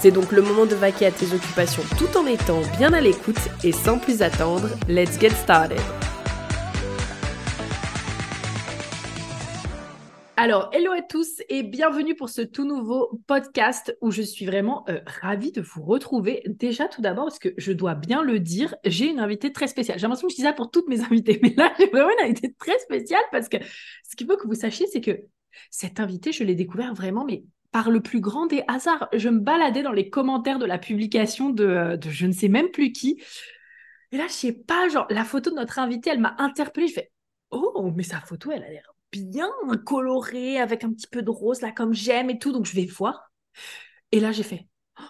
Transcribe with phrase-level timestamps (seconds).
[0.00, 3.36] C'est donc le moment de vaquer à tes occupations tout en étant bien à l'écoute
[3.62, 5.78] et sans plus attendre, let's get started.
[10.38, 14.86] Alors, hello à tous et bienvenue pour ce tout nouveau podcast où je suis vraiment
[14.88, 16.44] euh, ravie de vous retrouver.
[16.46, 19.98] Déjà, tout d'abord, parce que je dois bien le dire, j'ai une invitée très spéciale.
[19.98, 22.24] J'ai l'impression que je dis ça pour toutes mes invités, mais là, j'ai vraiment une
[22.24, 23.58] invitée très spéciale parce que
[24.08, 25.24] ce qu'il faut que vous sachiez, c'est que
[25.68, 29.08] cette invitée, je l'ai découvert vraiment, mais par le plus grand des hasards.
[29.12, 32.48] Je me baladais dans les commentaires de la publication de, euh, de je ne sais
[32.48, 33.22] même plus qui.
[34.12, 36.88] Et là, je sais pas, genre, la photo de notre invité, elle m'a interpellée.
[36.88, 37.12] Je fais,
[37.50, 39.50] oh, mais sa photo, elle a l'air bien
[39.86, 42.52] colorée, avec un petit peu de rose, là, comme j'aime et tout.
[42.52, 43.32] Donc, je vais voir.
[44.12, 44.66] Et là, j'ai fait,
[44.98, 45.04] oh,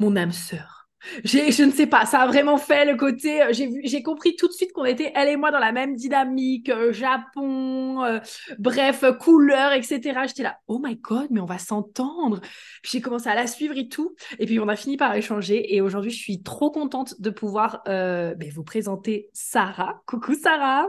[0.00, 0.77] mon âme sœur
[1.24, 3.42] je ne sais pas, ça a vraiment fait le côté.
[3.42, 6.68] Euh, j'ai compris tout de suite qu'on était elle et moi dans la même dynamique,
[6.68, 8.18] euh, Japon, euh,
[8.58, 10.20] bref, couleur, etc.
[10.26, 12.40] J'étais là, oh my god, mais on va s'entendre.
[12.82, 15.74] J'ai commencé à la suivre et tout, et puis on a fini par échanger.
[15.74, 20.02] Et aujourd'hui, je suis trop contente de pouvoir ben, vous présenter Sarah.
[20.06, 20.88] Coucou Sarah.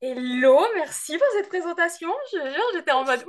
[0.00, 2.10] Hello, merci pour cette présentation.
[2.32, 2.38] Je
[2.74, 3.24] j'étais en mode.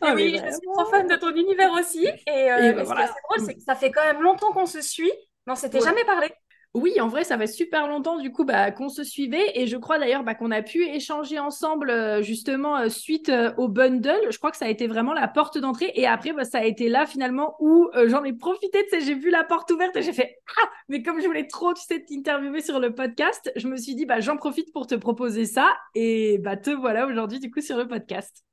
[0.00, 2.06] Ah, oui, je suis trop fan de ton univers aussi.
[2.06, 4.52] Et, euh, bah, ce qui est assez drôle, c'est que ça fait quand même longtemps
[4.52, 5.12] qu'on se suit,
[5.46, 6.28] mais on s'était jamais parlé.
[6.72, 9.76] Oui, en vrai, ça fait super longtemps du coup bah, qu'on se suivait et je
[9.76, 14.20] crois d'ailleurs bah, qu'on a pu échanger ensemble euh, justement euh, suite au bundle.
[14.30, 16.64] Je crois que ça a été vraiment la porte d'entrée et après bah, ça a
[16.64, 18.84] été là finalement où j'en ai profité.
[18.84, 21.48] Tu sais, j'ai vu la porte ouverte et j'ai fait ah mais comme je voulais
[21.48, 24.86] trop tu sais t'interviewer sur le podcast, je me suis dit bah j'en profite pour
[24.86, 28.44] te proposer ça et bah te voilà aujourd'hui du coup sur le podcast.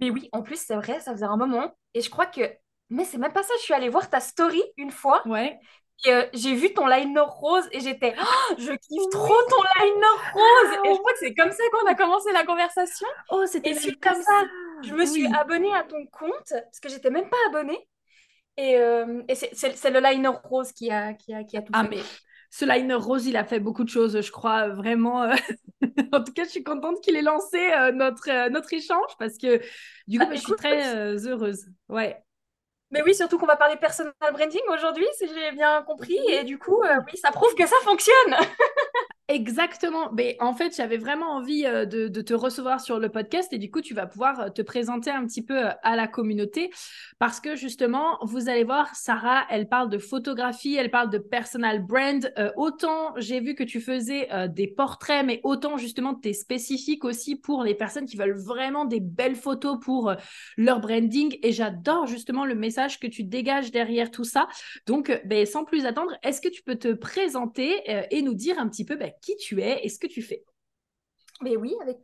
[0.00, 1.74] Mais oui, en plus, c'est vrai, ça faisait un moment.
[1.94, 2.42] Et je crois que.
[2.90, 5.26] Mais c'est même pas ça, je suis allée voir ta story une fois.
[5.26, 5.58] Ouais.
[6.04, 8.14] Et euh, j'ai vu ton liner rose et j'étais.
[8.20, 11.86] Oh, je kiffe trop ton liner rose Et je crois que c'est comme ça qu'on
[11.86, 13.08] a commencé la conversation.
[13.30, 14.44] Oh, c'était comme ça,
[14.82, 17.88] je me suis abonnée à ton compte parce que j'étais même pas abonnée.
[18.58, 21.84] Et, euh, et c'est le liner rose qui a, qui a, qui a tout ah,
[21.84, 21.90] fait.
[21.90, 22.02] Mais
[22.56, 25.24] ce liner rose, il a fait beaucoup de choses, je crois, vraiment.
[25.24, 25.34] Euh,
[26.12, 29.36] en tout cas, je suis contente qu'il ait lancé euh, notre, euh, notre échange parce
[29.36, 29.60] que
[30.06, 31.66] du coup, ah, bah, je suis très heureuse.
[31.90, 32.16] Ouais.
[32.90, 36.18] Mais oui, surtout qu'on va parler personal branding aujourd'hui, si j'ai bien compris.
[36.30, 38.36] Et du coup, oui, ça prouve que ça fonctionne.
[39.28, 40.12] Exactement.
[40.12, 43.72] Mais en fait, j'avais vraiment envie euh, de, te recevoir sur le podcast et du
[43.72, 46.70] coup, tu vas pouvoir euh, te présenter un petit peu euh, à la communauté
[47.18, 51.84] parce que justement, vous allez voir, Sarah, elle parle de photographie, elle parle de personal
[51.84, 52.32] brand.
[52.56, 57.34] autant j'ai vu que tu faisais des portraits, mais autant justement, tu es spécifique aussi
[57.34, 60.14] pour les personnes qui veulent vraiment des belles photos pour
[60.58, 61.38] leur branding.
[61.42, 64.46] Et j'adore justement le message que tu dégages derrière tout ça.
[64.86, 67.74] Donc, ben, sans plus attendre, est-ce que tu peux te présenter
[68.10, 70.44] et nous dire un petit peu ben, qui tu es et ce que tu fais.
[71.42, 71.98] Mais oui, avec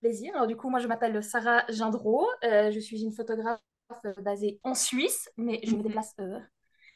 [0.00, 0.34] plaisir.
[0.34, 2.26] Alors du coup, moi je m'appelle Sarah Gendreau.
[2.44, 3.60] Euh, je suis une photographe
[4.04, 5.82] euh, basée en Suisse, mais je me mhm.
[5.84, 6.14] déplace.
[6.20, 6.38] Euh,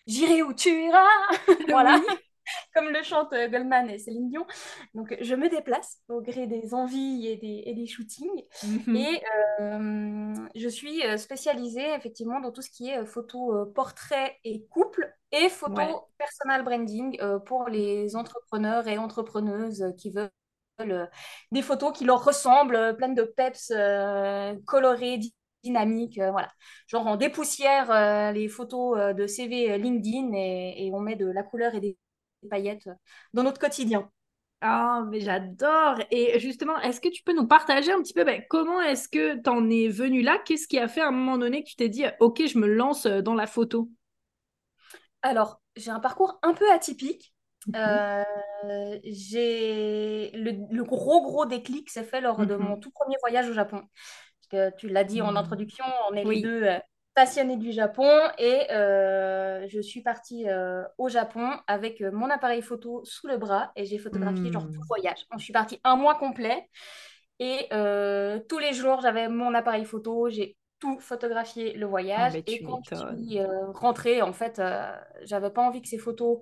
[0.06, 1.06] J'irai où tu iras.
[1.68, 2.00] voilà.
[2.74, 4.46] Comme le chante Goldman et Céline Dion.
[4.94, 8.44] Donc, je me déplace au gré des envies et des, et des shootings.
[8.64, 8.96] Mhm.
[8.96, 9.22] Et
[10.54, 16.08] je suis spécialisée effectivement dans tout ce qui est photo portrait et couple et photo
[16.18, 20.30] personal branding euh, pour les entrepreneurs et entrepreneuses qui veulent
[20.80, 21.06] euh,
[21.52, 23.72] des photos qui leur ressemblent, euh, pleines de peps,
[24.66, 25.20] colorées,
[25.62, 26.20] dynamiques.
[26.20, 26.48] voilà.
[26.86, 31.80] Genre on dépoussière les photos de CV LinkedIn et, on met de la couleur et
[31.80, 31.98] des
[32.46, 32.88] paillettes
[33.32, 34.10] dans notre quotidien.
[34.62, 35.98] Ah, mais j'adore.
[36.10, 39.40] Et justement, est-ce que tu peux nous partager un petit peu ben, comment est-ce que
[39.40, 40.38] tu en es venu là?
[40.44, 42.66] Qu'est-ce qui a fait à un moment donné que tu t'es dit, OK, je me
[42.66, 43.90] lance dans la photo?
[45.22, 47.34] Alors, j'ai un parcours un peu atypique.
[47.74, 48.22] Euh,
[49.04, 52.62] j'ai le, gros gros déclic s'est fait lors de mhm.
[52.62, 53.82] mon tout premier voyage au Japon.
[53.82, 55.36] Parce que tu l'as dit en mhm.
[55.38, 56.64] introduction, on est les deux
[57.16, 58.08] euh, passionnés du Japon
[58.38, 60.46] et euh, je suis partie
[60.98, 64.86] au Japon avec mon appareil photo sous le bras et j'ai photographié genre tout le
[64.86, 65.26] voyage.
[65.36, 66.68] je suis partie un mois complet
[67.38, 67.68] et
[68.48, 72.34] tous les jours j'avais mon appareil photo, j'ai tout photographier le voyage.
[72.36, 74.92] Ah, et quand je suis euh, rentrée, en fait, euh,
[75.22, 76.40] j'avais pas envie que ces photos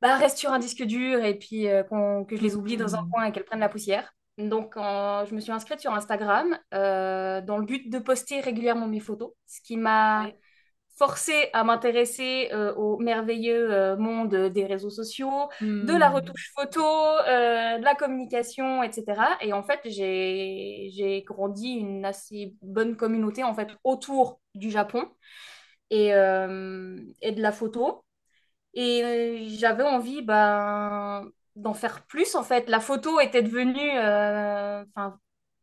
[0.00, 1.82] bah, restent sur un disque dur et puis euh,
[2.24, 3.10] que je les oublie dans un mmh.
[3.10, 4.14] coin et qu'elles prennent la poussière.
[4.38, 9.32] Donc, je me suis inscrite sur Instagram dans le but de poster régulièrement mes photos,
[9.46, 10.30] ce qui m'a
[10.96, 15.48] forcé à m'intéresser au merveilleux monde des réseaux sociaux,
[15.82, 16.10] de la Hmm.
[16.10, 19.36] retouche photo, de la communication, etc.
[19.40, 25.08] Et en fait, j'ai grandi une assez bonne communauté en fait autour du Japon
[25.90, 28.04] et, euh, et de la photo.
[28.74, 32.68] Et euh, j'avais envie ben, d'en faire plus, en fait.
[32.68, 35.18] La photo était devenue, euh, enfin,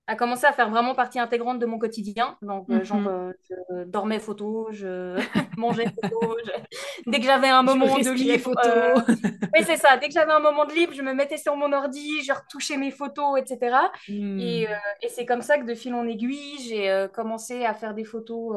[0.07, 2.37] a commencé à faire vraiment partie intégrante de mon quotidien.
[2.41, 3.07] Donc, euh, genre, Mhm.
[3.07, 5.17] euh, je dormais photo, je
[5.57, 6.37] mangeais photo.
[6.45, 6.51] je-
[7.11, 8.95] Dès que j'avais un Je moment de libre, photo.
[8.97, 9.01] euh,
[9.55, 9.97] oui, c'est ça.
[9.97, 12.77] Dès que j'avais un moment de libre, je me mettais sur mon ordi, je retouchais
[12.77, 13.91] mes photos, etc.
[14.37, 14.81] Et, euh, Hmm.
[15.01, 18.05] et c'est comme ça que de fil en aiguille, j'ai euh, commencé à faire des
[18.05, 18.55] photos,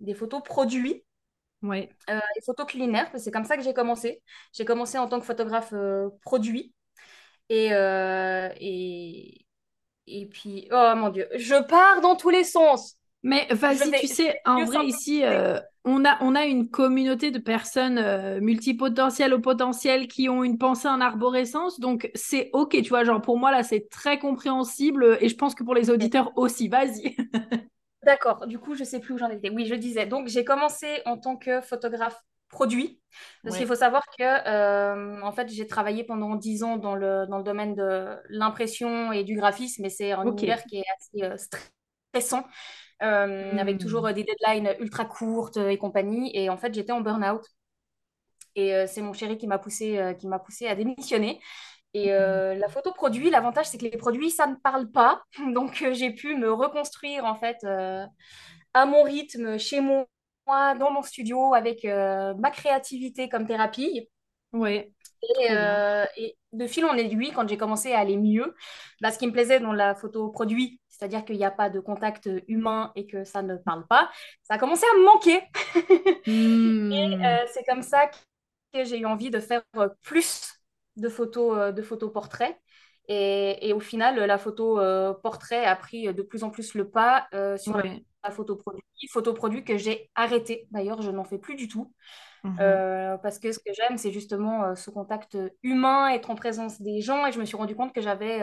[0.00, 1.04] des photos produits
[1.62, 1.88] Ouais.
[2.10, 4.22] euh, culinaires, parce que c'est comme ça que j'ai commencé.
[4.52, 6.74] J'ai commencé en tant que photographe euh, produit.
[7.48, 9.44] Et, euh, et,
[10.06, 12.96] et puis, oh mon Dieu, je pars dans tous les sens.
[13.22, 17.38] Mais vas-y, tu sais, en vrai, ici, euh, on a, on a une communauté de
[17.38, 21.78] personnes euh, multipotentielles au potentiel qui ont une pensée en arborescence.
[21.78, 23.04] Donc, c'est OK, tu vois.
[23.04, 25.18] Genre, pour moi, là, c'est très compréhensible.
[25.20, 26.68] Et je pense que pour les auditeurs aussi.
[26.68, 27.16] Vas-y.
[28.04, 29.50] D'accord, du coup, je sais plus où j'en étais.
[29.50, 30.06] Oui, je disais.
[30.06, 32.18] Donc, j'ai commencé en tant que photographe
[32.48, 33.00] produit.
[33.44, 37.26] Parce qu'il faut savoir que, euh, en fait, j'ai travaillé pendant 10 ans dans le,
[37.28, 40.42] dans le domaine de l'impression et du graphisme, et c'est un OK.
[40.42, 41.36] univers qui est assez euh,
[42.12, 42.44] stressant.
[43.02, 44.08] euh, avec toujours Hmm.
[44.08, 46.30] euh, des deadlines ultra courtes et compagnie.
[46.36, 47.42] Et en fait, j'étais en burn-out.
[48.54, 51.40] Et c'est mon chéri qui m'a poussé, qui m'a poussé à démissionner.
[51.94, 55.22] Et euh, la photo produit, l'avantage, c'est que les produits, ça ne parle pas.
[55.54, 58.06] Donc, euh, j'ai pu me reconstruire, en fait, euh,
[58.74, 60.06] à mon rythme, chez moi,
[60.74, 64.08] dans mon studio, avec ma créativité comme thérapie.
[64.52, 64.92] Ouais.
[65.38, 65.52] Et,
[66.16, 68.54] et de fil en aiguille, quand j'ai commencé à aller mieux,
[69.00, 71.80] bah, ce qui me plaisait dans la photo produit, c'est-à-dire qu'il n'y a pas de
[71.80, 74.10] contact humain et que ça ne parle pas,
[74.42, 75.42] ça a commencé à me manquer.
[76.24, 76.92] Hmm.
[76.92, 78.06] Euh, c'est comme ça
[78.72, 79.62] que j'ai eu envie de faire
[80.02, 80.61] plus
[80.96, 82.56] de photos, euh, de photos portraits.
[83.08, 86.88] Et, et au final, la photo euh, portrait a pris de plus en plus le
[86.90, 88.04] pas euh, sur la, Ouais.
[88.24, 88.82] la photo produit.
[89.10, 90.68] Photo produit que j'ai arrêté.
[90.70, 91.92] D'ailleurs, je n'en fais plus du tout.
[92.44, 92.56] Mhm.
[92.60, 97.00] Euh, parce que ce que j'aime, c'est justement ce contact humain, être en présence des
[97.00, 97.26] gens.
[97.26, 98.40] Et je me suis rendu compte que j'avais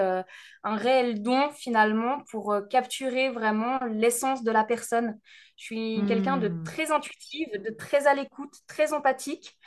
[0.64, 5.18] un réel don finalement pour capturer vraiment l'essence de la personne.
[5.58, 6.64] Je suis quelqu'un de Hmm.
[6.64, 9.58] très intuitive, de très à l'écoute, très empathique.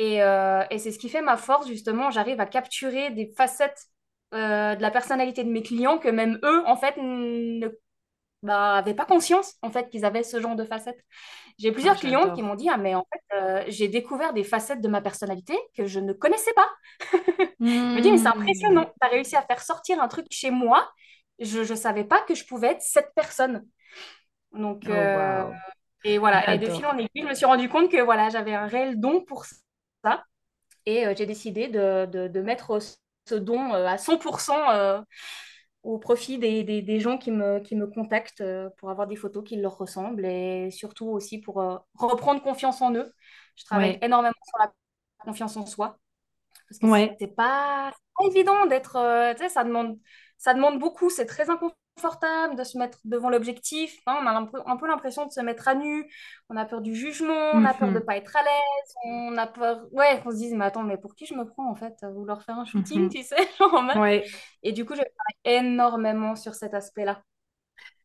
[0.00, 2.10] Et, euh, et c'est ce qui fait ma force, justement.
[2.12, 3.84] J'arrive à capturer des facettes
[4.34, 7.68] euh, de la personnalité de mes clients que même eux, en fait, ne
[8.42, 11.00] bah, avaient pas conscience en fait qu'ils avaient ce genre de facettes.
[11.58, 14.44] J'ai Ah, plusieurs clients qui m'ont dit, ah mais en fait, euh, j'ai découvert des
[14.44, 16.70] facettes de ma personnalité que je ne connaissais pas.
[17.92, 18.30] Je me dis, mais c'est Hmm.
[18.30, 20.90] impressionnant, tu as réussi à faire sortir un truc chez moi.
[21.40, 23.66] Je ne savais pas que je pouvais être cette personne.
[24.52, 25.44] Donc, Oh, euh,
[26.04, 28.54] et voilà, et de fil en aiguille, je me suis rendu compte que voilà, j'avais
[28.54, 29.44] un réel don pour
[30.04, 30.24] ça.
[30.86, 32.78] Et euh, j'ai décidé de, de, de mettre
[33.26, 35.02] ce don euh, à 100% euh,
[35.82, 38.44] au profit des, des, des gens qui me, qui me contactent
[38.78, 41.56] pour avoir des photos qui leur ressemblent et surtout aussi pour
[41.94, 43.12] reprendre confiance en eux.
[43.56, 43.98] Je travaille Ouais.
[44.02, 44.72] énormément sur la
[45.20, 45.98] confiance en soi
[46.68, 47.16] parce que Ouais.
[47.18, 47.92] c'est pas,
[48.26, 49.98] évident d'être, tu sais, ça demande,
[50.38, 51.79] ça demande beaucoup, c'est très inconfortable
[52.56, 54.00] de se mettre devant l'objectif.
[54.06, 54.18] hein.
[54.22, 56.10] on a un peu, un peu l'impression de se mettre à nu,
[56.48, 58.04] on a peur du jugement, on a peur de Mhm.
[58.04, 61.14] pas être à l'aise, on a peur, ouais, qu'on se dise, mais attends, mais pour
[61.14, 63.08] qui je me prends en fait, à vouloir faire un shooting, Mhm.
[63.10, 63.84] tu sais, genre.
[63.96, 64.24] Ouais.
[64.62, 67.22] Et du coup, je travaille énormément sur cet aspect-là.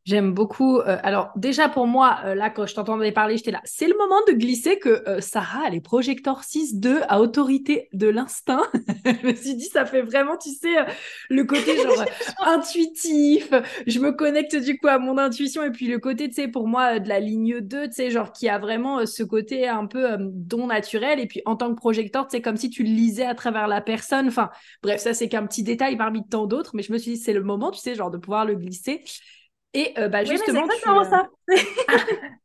[0.05, 0.77] J'aime beaucoup.
[0.81, 3.62] euh, alors, déjà pour moi, euh, là, quand je t'entendais parler, j'étais là.
[3.63, 8.05] C'est le moment de glisser que euh, Sarah a les projecteurs 6.2 à autorité de
[8.07, 8.62] l'instinct.
[9.05, 10.83] je me suis dit, ça fait vraiment, tu sais, euh,
[11.31, 12.05] le côté genre euh,
[12.45, 13.50] intuitif.
[13.88, 15.63] Je me connecte du coup à mon intuition.
[15.63, 18.12] Et puis le côté, tu sais, pour moi, euh, de la ligne 2, tu sais,
[18.12, 21.19] genre qui a vraiment ce côté un peu don naturel.
[21.19, 23.67] Et puis en tant que projecteur, tu sais, comme si tu le lisais à travers
[23.67, 24.27] la personne.
[24.27, 24.51] Enfin,
[24.83, 26.75] bref, ça, c'est qu'un petit détail parmi tant d'autres.
[26.75, 29.03] Mais je me suis dit, c'est le moment, tu sais, genre de pouvoir le glisser.
[29.75, 30.89] Et euh, bah, Oui, mais c'est justement, tu...
[30.89, 31.29] euh, ça.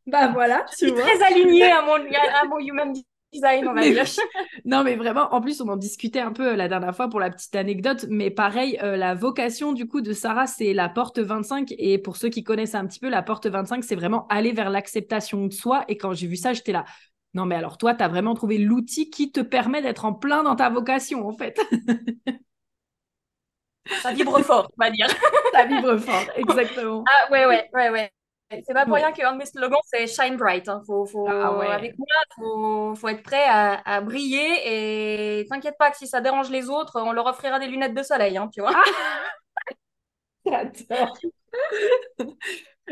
[0.07, 1.03] Bah voilà, Je tu suis vois.
[1.03, 2.93] très alignée à mon, à mon human
[3.33, 4.05] design, on va Mais dire.
[4.05, 4.23] oui.
[4.65, 7.21] Non, mais vraiment, en plus, on en discutait un peu euh, la dernière fois pour
[7.21, 8.07] la petite anecdote.
[8.11, 11.73] Mais pareil, euh, la vocation du coup de Sarah, c'est la porte 25.
[11.79, 14.71] Et pour ceux qui connaissent un petit peu, la porte 25, c'est vraiment aller vers
[14.71, 15.85] l'acceptation de soi.
[15.89, 16.85] Et quand j'ai vu ça, j'étais là.
[17.35, 20.43] Non, mais alors toi, tu as vraiment trouvé l'outil qui te permet d'être en plein
[20.43, 21.61] dans ta vocation, en fait.
[23.99, 25.07] Ça vibre fort, on va dire.
[25.53, 27.05] Ça vibre fort, exactement.
[27.09, 28.13] Ah ouais, ouais, ouais, ouais.
[28.67, 30.69] C'est pas pour rien qu'un de mes slogans, c'est Shine Bright.
[30.69, 30.83] hein.
[30.87, 31.69] Faut, Ah faut, ouais.
[31.69, 35.41] avec moi, faut, faut être prêt à, à briller.
[35.43, 38.03] Et t'inquiète pas que si ça dérange les autres, on leur offrira des lunettes de
[38.03, 38.73] soleil, hein, tu vois.
[38.75, 38.83] Ah,
[40.45, 41.17] j'adore.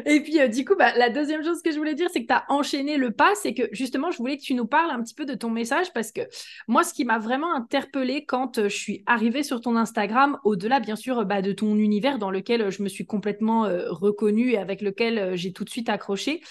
[0.07, 2.27] Et puis, euh, du coup, bah, la deuxième chose que je voulais dire, c'est que
[2.29, 3.35] tu as enchaîné le pas.
[3.35, 5.93] C'est que justement, je voulais que tu nous parles un petit peu de ton message
[5.93, 6.23] parce que
[6.67, 10.81] moi, ce qui m'a vraiment interpellée quand euh, je suis arrivée sur ton Instagram, au-delà,
[10.81, 14.59] bien sûr, bah, de ton univers dans lequel euh, je me suis complètement reconnue et
[14.59, 16.43] avec lequel j'ai tout de suite accroché,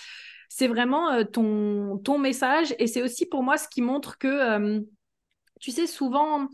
[0.50, 2.75] c'est vraiment ton, ton message.
[2.80, 4.80] Et c'est aussi pour moi ce qui montre que,
[5.60, 6.48] tu sais, souvent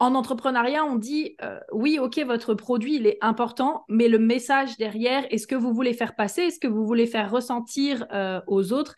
[0.00, 4.78] en entrepreneuriat, on dit euh, oui, ok, votre produit, il est important, mais le message
[4.78, 8.72] derrière, est-ce que vous voulez faire passer, est-ce que vous voulez faire ressentir euh, aux
[8.72, 8.96] autres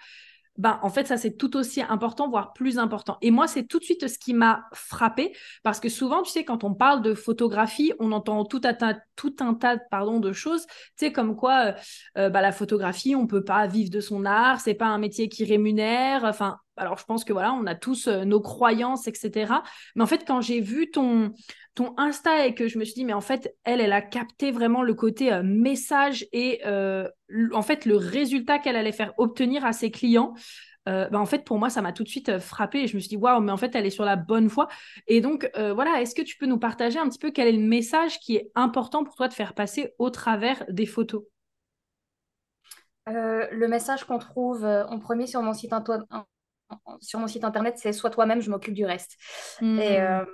[0.58, 3.16] ben, en fait, ça, c'est tout aussi important, voire plus important.
[3.22, 6.44] Et moi, c'est tout de suite ce qui m'a frappé, parce que souvent, tu sais,
[6.44, 10.32] quand on parle de photographie, on entend tout un tas, tout un tas pardon, de
[10.32, 11.74] choses, tu sais, comme quoi
[12.18, 15.30] euh, bah, la photographie, on peut pas vivre de son art, c'est pas un métier
[15.30, 19.52] qui rémunère, enfin, alors je pense que voilà, on a tous euh, nos croyances, etc.
[19.94, 21.32] Mais en fait, quand j'ai vu ton,
[21.96, 24.82] Insta et que je me suis dit, mais en fait, elle, elle a capté vraiment
[24.82, 27.08] le côté euh, message et euh,
[27.52, 30.34] en fait, le résultat qu'elle allait faire obtenir à ses clients.
[30.86, 33.08] bah, en fait, pour moi, ça m'a tout de suite frappé et je me suis
[33.08, 34.68] dit, waouh, mais en fait, elle est sur la bonne voie.
[35.06, 37.66] Et donc, voilà, est-ce que tu peux nous partager un petit peu quel est le
[37.66, 41.22] message qui est important pour toi de faire passer au travers des photos?
[43.06, 45.72] Le message qu'on trouve en premier sur mon site
[47.00, 49.16] sur mon site internet, c'est Sois toi-même, je m'occupe du reste.
[49.60, 49.78] Et hmm.
[49.80, 50.24] euh,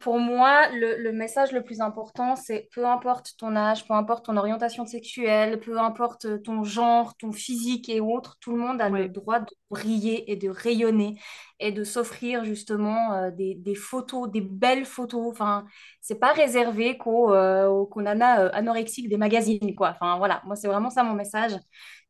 [0.00, 4.36] pour moi, le, message le plus important, c'est peu importe ton âge, peu importe ton
[4.38, 9.08] orientation sexuelle, peu importe ton genre, ton physique et autres, tout le monde a le
[9.10, 11.20] droit de briller et de rayonner
[11.60, 15.26] et de s'offrir justement euh, des, photos, des belles photos.
[15.30, 15.66] Enfin,
[16.00, 19.90] c'est pas réservé qu'aux euh, nanas anorexiques des magazines, quoi.
[19.90, 21.52] Enfin, voilà, moi, c'est vraiment ça mon message.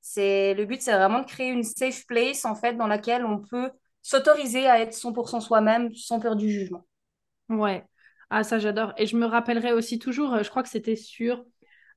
[0.07, 3.39] C'est le but, c'est vraiment de créer une safe place en fait dans laquelle on
[3.39, 3.71] peut
[4.03, 6.87] s'autoriser à être 100% soi-même sans peur du jugement.
[7.49, 7.85] Ouais.
[8.31, 11.45] Ah ça j'adore et je me rappellerai aussi toujours, euh, je crois que c'était sur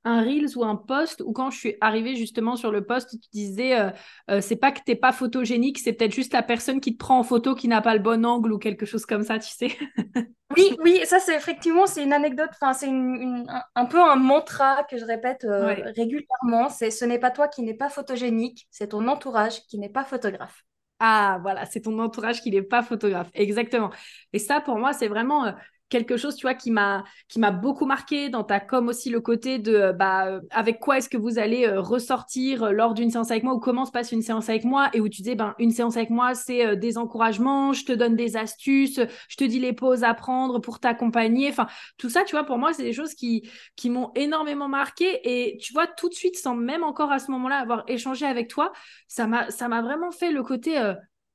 [0.08, 3.28] un Reels ou un post où quand je suis arrivée justement sur le post, tu
[3.32, 3.90] disais euh,
[4.30, 7.18] euh, c'est pas que t'es pas photogénique, c'est peut-être juste la personne qui te prend
[7.18, 9.76] en photo qui n'a pas le bon angle ou quelque chose comme ça, tu sais.
[10.56, 14.96] oui, oui, ça c'est effectivement c'est une anecdote, enfin c'est un, peu un mantra que
[14.96, 16.70] je répète euh, régulièrement.
[16.70, 20.04] C'est ce n'est pas toi qui n'est pas photogénique, c'est ton entourage qui n'est pas
[20.04, 20.64] photographe.
[21.00, 23.90] Ah voilà, c'est ton entourage qui n'est pas photographe, exactement.
[24.32, 25.52] Et ça pour moi c'est vraiment
[25.88, 27.04] quelque chose, tu vois, qui m'a
[27.50, 31.08] beaucoup marqué dans ta com aussi le côté de euh, bah euh, avec quoi est-ce
[31.08, 34.22] que vous allez euh, ressortir lors d'une séance avec moi ou comment se passe une
[34.22, 37.72] séance avec moi et où tu disais ben une séance avec moi c'est des encouragements,
[37.72, 41.66] je te donne des astuces, je te dis les pauses à prendre pour t'accompagner, enfin
[41.96, 45.58] tout ça, tu vois, pour moi c'est des choses qui qui m'ont énormément marqué et
[45.58, 48.72] tu vois tout de suite sans même encore à ce moment-là avoir échangé avec toi,
[49.06, 50.78] ça m'a ça m'a vraiment fait le côté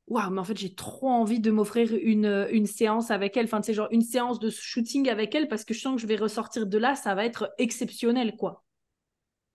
[0.08, 3.46] waouh, mais en fait, j'ai trop envie de m'offrir une, euh, une séance avec elle,
[3.46, 6.02] enfin, tu sais, genre une séance de shooting avec elle parce que je sens que
[6.02, 8.64] je vais ressortir de là, ça va être exceptionnel, quoi.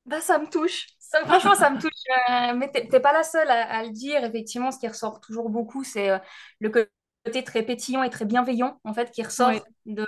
[0.07, 0.87] Bah, ça me touche.
[1.27, 1.91] franchement, ça me touche.
[2.31, 4.25] Euh, mais t'es pas la seule à, le dire.
[4.25, 6.19] Effectivement, ce qui ressort toujours beaucoup, c'est euh,
[6.61, 9.53] le côté très pétillant et très bienveillant, en fait, qui ressort
[9.85, 10.07] de,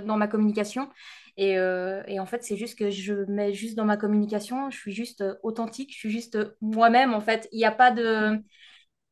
[0.00, 0.88] dans ma communication.
[1.36, 4.92] Et, et en fait, c'est juste que je mets juste dans ma communication, je suis
[4.92, 7.48] juste authentique, je suis juste moi-même, en fait.
[7.52, 8.40] Il n'y a pas de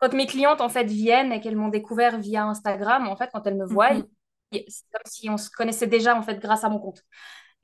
[0.02, 3.46] quand mes clientes en fait viennent et qu'elles m'ont découvert via Instagram, en fait, quand
[3.46, 4.04] elles me voient, mhm.
[4.50, 7.04] c'est comme si on se connaissait déjà en fait grâce à mon compte.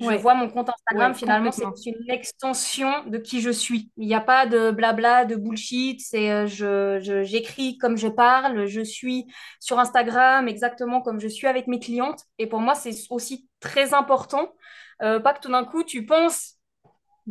[0.00, 3.90] Je vois mon compte Instagram, finalement, c'est une extension de qui je suis.
[3.96, 6.00] Il n'y a pas de blabla, de bullshit.
[6.00, 8.66] C'est euh, je, j'écris comme je parle.
[8.66, 9.26] Je suis
[9.58, 12.22] sur Instagram exactement comme je suis avec mes clientes.
[12.38, 14.54] Et pour moi, c'est aussi très important.
[15.02, 16.57] Euh, pas que tout d'un coup, tu penses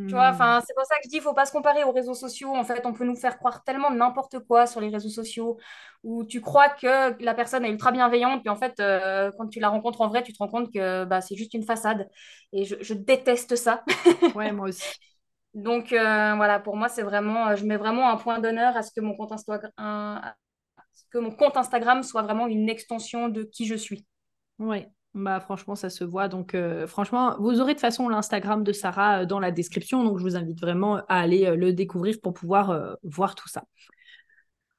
[0.06, 0.63] tu vois, enfin, hmm.
[0.68, 2.56] c'est pour ça que je dis, il faut pas se comparer aux réseaux sociaux.
[2.56, 5.58] En fait, on peut nous faire croire tellement n'importe quoi sur les réseaux sociaux
[6.04, 9.60] où tu crois que la personne est ultra bienveillante, puis en fait, euh, quand tu
[9.60, 12.08] la rencontres en vrai, tu te rends compte que bah, c'est juste une façade.
[12.54, 13.84] Et je, déteste ça.
[14.36, 14.88] Ouais, moi aussi.
[15.54, 18.92] Donc euh, voilà, pour moi, c'est vraiment, je mets vraiment un point d'honneur à ce
[18.92, 19.72] que mon compte Instagram,
[21.12, 24.06] que mon compte Instagram soit vraiment une extension de qui je suis.
[24.60, 24.89] Ouais.
[25.17, 26.27] Bah franchement, ça se voit.
[26.27, 30.03] Donc euh, franchement, vous aurez de toute façon l'Instagram de Sarah euh, dans la description.
[30.03, 33.63] Donc je vous invite vraiment à aller euh, le découvrir pour pouvoir voir tout ça.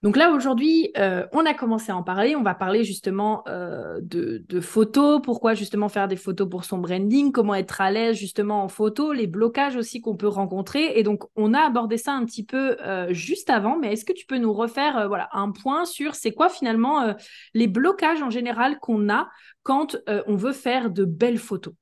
[0.02, 2.36] Donc là, aujourd'hui, euh, on a commencé à en parler.
[2.36, 7.32] On va parler justement euh, de, photos, pourquoi justement faire des photos pour son branding,
[7.32, 10.98] comment être à l'aise justement en photo, les blocages aussi qu'on peut rencontrer.
[10.98, 14.12] Et donc, on a abordé ça un petit peu euh, juste avant, mais est-ce que
[14.12, 17.14] tu peux nous refaire voilà, un point sur c'est quoi finalement
[17.54, 19.28] les blocages en général qu'on a
[19.64, 21.74] quand on veut faire de belles photos?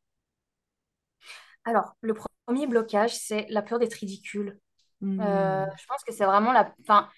[1.64, 2.14] Alors, le
[2.46, 4.58] premier blocage, c'est la peur d'être ridicule.
[5.02, 5.20] Mmh.
[5.20, 6.73] je pense que c'est vraiment la...
[6.80, 7.08] Enfin,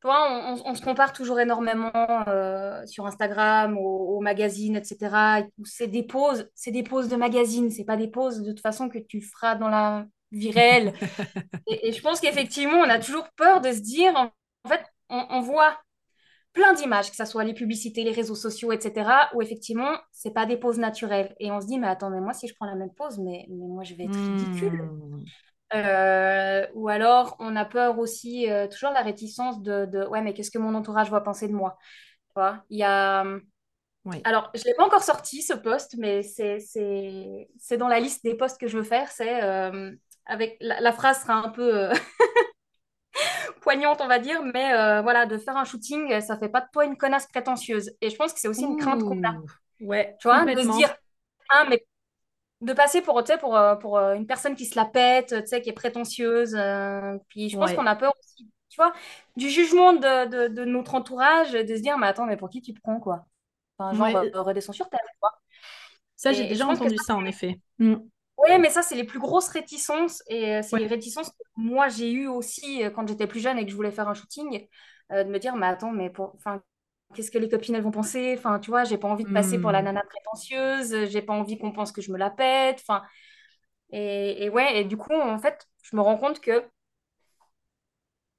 [0.00, 1.92] toi, on, se compare toujours énormément
[2.26, 5.44] euh, sur Instagram, aux, magazines, etc.
[5.64, 8.88] C'est des poses, c'est des poses de magazines, c'est pas des poses de toute façon
[8.88, 10.94] que tu feras dans la vie réelle.
[11.66, 14.30] et, je pense qu'effectivement, on a toujours peur de se dire, en,
[14.68, 15.78] fait, on, voit
[16.54, 20.46] plein d'images, que ce soit les publicités, les réseaux sociaux, etc., où effectivement, c'est pas
[20.46, 21.34] des poses naturelles.
[21.40, 23.46] Et on se dit, mais attends, mais moi, si je prends la même pose, mais,
[23.50, 24.82] mais moi, je vais être ridicule.
[24.82, 25.24] Hmm.
[25.74, 30.34] Euh, ou alors, on a peur aussi, euh, toujours la réticence de, de ouais, mais
[30.34, 31.78] qu'est-ce que mon entourage va penser de moi
[32.70, 33.24] Il y a.
[34.24, 38.34] Alors, je ne l'ai pas encore sorti, ce post, mais c'est dans la liste des
[38.34, 39.08] posts que je veux faire.
[39.10, 39.92] C'est euh,
[40.26, 41.90] avec la, phrase sera un peu
[43.60, 44.72] poignante, on va dire, mais
[45.02, 47.92] voilà, de faire un shooting, ça fait pas de toi une connasse prétentieuse.
[48.00, 49.34] Et je pense que c'est aussi une crainte qu'on a.
[49.80, 50.94] Ouais, tu vois, de se dire,
[51.50, 51.84] ah, mais
[52.60, 55.72] de passer pour, pour, euh, pour euh, une personne qui se la pète, qui est
[55.72, 56.54] prétentieuse.
[56.54, 58.92] Euh, puis je pense qu'on a peur aussi, tu vois,
[59.36, 62.74] du jugement de, de, notre entourage, de se dire, mais attends, mais pour qui tu
[62.74, 63.24] te prends, quoi?
[63.78, 65.32] Enfin, genre, redescends sur terre, quoi.
[66.16, 67.58] Ça, j'ai déjà entendu ça, en effet.
[67.78, 67.96] Mm.
[68.36, 70.22] Oui, mais ça, c'est les plus grosses réticences.
[70.28, 73.70] Et c'est les réticences que moi, j'ai eues aussi quand j'étais plus jeune et que
[73.70, 74.66] je voulais faire un shooting.
[75.10, 76.34] de me dire, mais attends, mais pour...
[76.36, 76.62] enfin,
[77.14, 78.34] qu'est-ce que les copines elles vont penser?
[78.38, 79.86] Enfin, tu vois, j'ai pas envie de passer pour la hmm.
[79.86, 82.78] nana prétentieuse, j'ai pas envie qu'on pense que je me la pète.
[82.80, 83.02] Enfin,
[83.90, 86.64] et, et, ouais, et du coup, en fait, je me rends compte que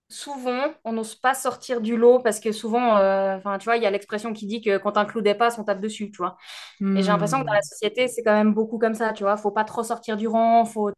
[0.10, 3.84] souvent, on n'ose pas sortir du lot parce que souvent, euh, enfin, tu vois, il
[3.84, 6.38] y a l'expression qui dit que quand un clou dépasse, on tape dessus, tu vois.
[6.82, 7.64] Et j'ai l'impression que dans la hmm.
[7.64, 9.38] société, c'est quand même beaucoup comme ça, tu vois.
[9.38, 10.92] Faut pas trop sortir du rang, faut,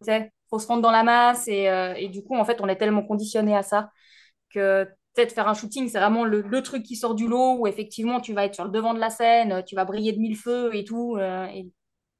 [0.50, 1.48] faut se rendre dans la masse.
[1.48, 3.89] Et, euh, et du coup, en fait, on est tellement conditionné à ça
[4.50, 8.20] que peut-être faire un shooting, c'est vraiment le, truc qui sort du lot où effectivement
[8.20, 10.75] tu vas être sur le devant de la scène, tu vas briller de mille feux
[10.75, 11.17] et tout.
[11.17, 11.48] Euh,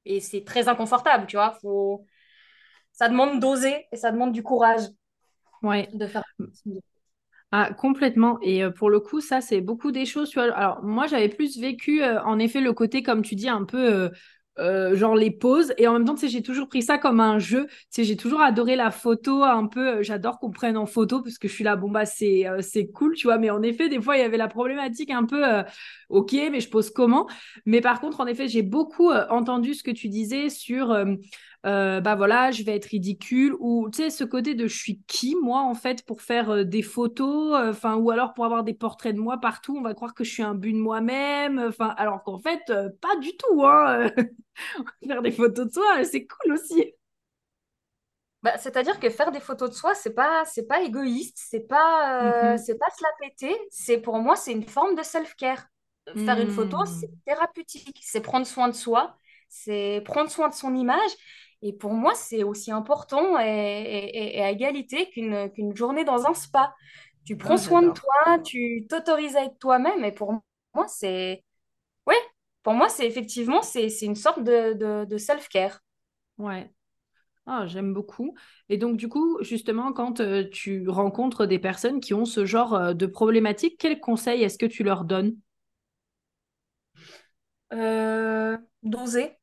[0.04, 1.56] et, c'est très inconfortable, tu vois.
[1.62, 2.04] Faut...
[2.92, 4.82] Ça demande d'oser et ça demande du courage
[5.62, 5.88] ouais.
[5.92, 6.24] de faire.
[7.56, 8.38] Ah, complètement.
[8.42, 10.30] Et euh, pour le coup, ça, c'est beaucoup des choses.
[10.30, 10.52] Tu vois.
[10.56, 13.92] Alors, moi, j'avais plus vécu, euh, en effet, le côté, comme tu dis, un peu
[13.92, 14.08] euh,
[14.58, 15.72] genre les poses.
[15.78, 17.66] Et en même temps tu sais j'ai toujours pris ça comme un jeu.
[17.66, 19.96] Tu sais j'ai toujours adoré la photo un peu.
[19.98, 22.60] Euh, j'adore qu'on prenne en photo parce que je suis là bon bah c'est euh,
[22.62, 23.38] c'est cool tu vois.
[23.38, 25.42] Mais en effet des fois il y avait la problématique un peu
[26.08, 27.28] ok mais je pose comment?
[27.66, 30.94] Mais par contre en effet j'ai beaucoup entendu ce que tu disais sur
[31.64, 35.00] euh, bah voilà, je vais être ridicule, ou tu sais, ce côté de je suis
[35.06, 38.64] qui, moi, en fait, pour faire euh, des photos, euh, enfin, ou alors pour avoir
[38.64, 41.58] des portraits de moi partout, on va croire que je suis un but de moi-même,
[41.58, 44.10] enfin, alors qu'en fait, pas du tout, hein.
[45.06, 46.92] faire des photos de soi, c'est cool aussi.
[48.42, 52.54] Bah, c'est-à-dire que faire des photos de soi, c'est pas, c'est pas égoïste, c'est pas,
[52.54, 52.58] mm-hmm.
[52.58, 55.64] c'est pas se la péter, c'est pour moi, c'est une forme de self-care.
[56.14, 57.20] Faire une photo, c'est mm.
[57.24, 59.16] thérapeutique, c'est prendre soin de soi,
[59.48, 61.10] c'est prendre soin de son image.
[61.66, 66.74] Et pour moi, c'est aussi important et, à égalité qu'une journée dans un spa.
[67.24, 70.04] Tu prends soin de toi, tu t'autorises à être toi-même.
[70.04, 70.32] Et pour
[70.74, 71.42] moi, c'est...
[72.06, 72.20] Ouais,
[72.62, 75.80] pour moi, c'est effectivement, c'est une sorte de, de, self-care.
[76.36, 76.70] Ouais.
[77.46, 78.34] Ah, j'aime beaucoup.
[78.68, 82.74] Et donc, du coup, justement, quand euh, tu rencontres des personnes qui ont ce genre
[82.74, 85.34] euh, de problématique, quels conseils est-ce que tu leur donnes?
[87.72, 89.38] Euh, D'oser.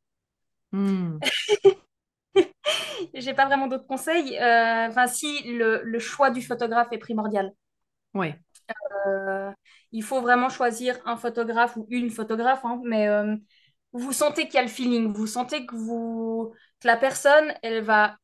[0.72, 1.18] Hmm.
[3.14, 4.38] J'ai pas vraiment d'autres conseils.
[4.38, 7.52] Euh, enfin, si le, choix du photographe est primordial.
[8.14, 8.34] Oui.
[9.08, 9.52] Euh,
[9.92, 13.36] il faut vraiment choisir un photographe ou une photographe, hein, mais euh,
[13.94, 17.84] vous sentez qu'il y a le feeling, vous sentez que, vous, que la personne, elle
[17.84, 18.18] va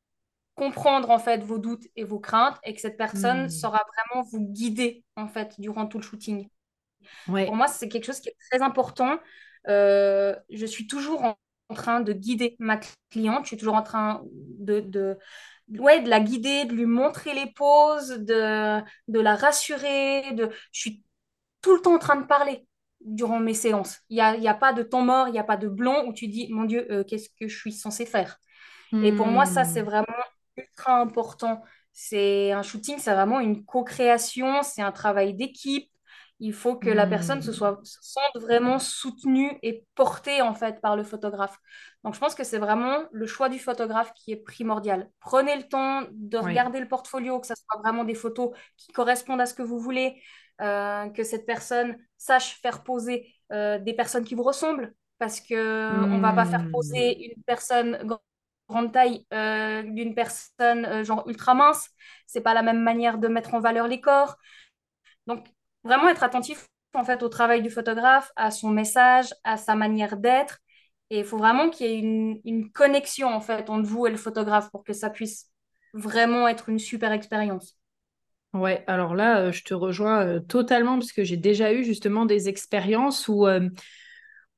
[0.56, 3.50] comprendre en fait vos doutes et vos craintes et que cette personne hmm.
[3.50, 6.50] saura vraiment vous guider en fait durant tout le shooting.
[7.28, 7.46] Ouais.
[7.46, 9.20] Pour moi, c'est quelque chose qui est très important.
[9.67, 11.38] je suis toujours en
[11.70, 12.80] en train de guider ma
[13.12, 15.18] cliente, je suis toujours en train de, de,
[15.80, 20.32] ouais, de la guider, de lui montrer les poses, de, de la rassurer.
[20.34, 20.50] De...
[20.72, 21.04] Je suis
[21.62, 22.66] tout le temps en train de parler
[23.02, 24.00] durant mes séances.
[24.10, 26.06] Il n'y a, y a pas de temps mort, il n'y a pas de blanc
[26.06, 28.40] où tu dis, mon Dieu, euh, qu'est-ce que je suis censée faire?
[29.04, 29.86] Et pour moi, ça, c'est hmm.
[29.86, 30.06] vraiment
[30.56, 31.62] ultra important.
[31.92, 35.90] C'est un shooting, c'est vraiment une co-création, c'est un travail d'équipe.
[36.39, 37.54] Il faut que la personne se, hmm.
[37.54, 41.58] soit, sente vraiment soutenue et portée en fait par le photographe.
[42.04, 45.10] Donc je pense que c'est vraiment le choix du photographe qui est primordial.
[45.19, 49.41] Prenez le temps de regarder le portfolio, que ce soit vraiment des photos qui correspondent
[49.41, 50.21] à ce que vous voulez,
[50.62, 56.06] euh, que cette personne sache faire poser euh, des personnes qui vous ressemblent, parce que
[56.06, 56.71] on va pas faire hmm.
[56.71, 57.97] poser une personne
[58.69, 61.89] grande taille euh, d'une personne genre ultra mince.
[62.28, 64.38] C'est pas la même manière de mettre en valeur les corps.
[65.26, 65.47] Donc
[65.88, 70.17] vraiment être attentif en fait au travail du photographe, à son message, à sa manière
[70.17, 70.60] d'être.
[71.10, 74.17] Et il faut vraiment qu'il y ait une, connexion en fait entre vous et le
[74.17, 75.50] photographe pour que ça puisse
[75.93, 77.78] vraiment être une super expérience.
[78.54, 82.26] Ouais, alors là, euh, je te rejoins euh, totalement parce que j'ai déjà eu justement
[82.26, 83.69] des expériences où, euh,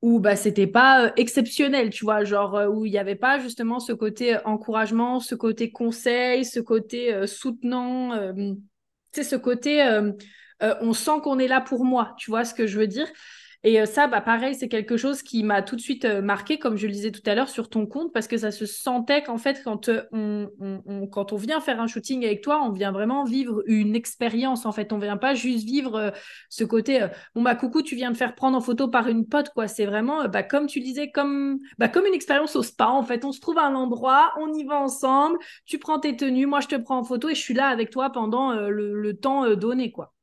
[0.00, 3.78] où bah c'était pas euh, exceptionnel, tu vois, genre où il n'y avait pas justement
[3.78, 8.32] ce côté encouragement, ce côté conseil, ce côté soutenant,
[9.12, 9.82] tu ce côté
[10.60, 13.08] on sent qu'on est là pour moi, tu vois ce que je veux dire?
[13.62, 16.58] Et euh, ça, bah, pareil, c'est quelque chose qui m'a tout de suite euh, marqué,
[16.58, 19.22] comme je le disais tout à l'heure, sur ton compte, parce que ça se sentait
[19.22, 23.62] qu'en fait, quand, euh, on, vient faire un shooting avec toi, on vient vraiment vivre
[23.66, 24.64] une expérience.
[24.64, 26.12] En fait, on vient pas juste vivre
[26.48, 29.50] ce côté, bon, bah, coucou, tu viens de faire prendre en photo par une pote,
[29.50, 29.68] quoi.
[29.68, 32.86] C'est vraiment, bah, comme tu disais, comme, bah, comme une expérience au spa.
[32.86, 36.16] En fait, on se trouve à un endroit, on y va ensemble, tu prends tes
[36.16, 39.12] tenues, moi, je te prends en photo et je suis là avec toi pendant le
[39.14, 40.14] temps donné, quoi.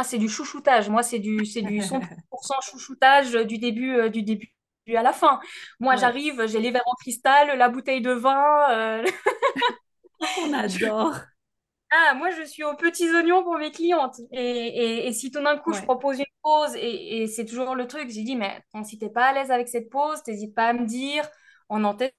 [0.00, 0.88] Ah, c'est du chouchoutage.
[0.88, 4.54] Moi, c'est du, c'est du 100% chouchoutage du début, euh, du début
[4.94, 5.40] à la fin.
[5.80, 8.70] Moi, j'arrive, j'ai les verres en cristal, la bouteille de vin.
[8.70, 9.04] Euh,
[10.44, 11.16] On adore.
[11.90, 14.20] Ah, moi, je suis aux petits oignons pour mes clientes.
[14.30, 17.88] Et, et, si tout d'un coup, je propose une pause, et, et c'est toujours le
[17.88, 20.68] truc, j'ai dit, mais si tu n'es pas à l'aise avec cette pause, n'hésite pas
[20.68, 21.28] à me dire,
[21.70, 22.14] on en teste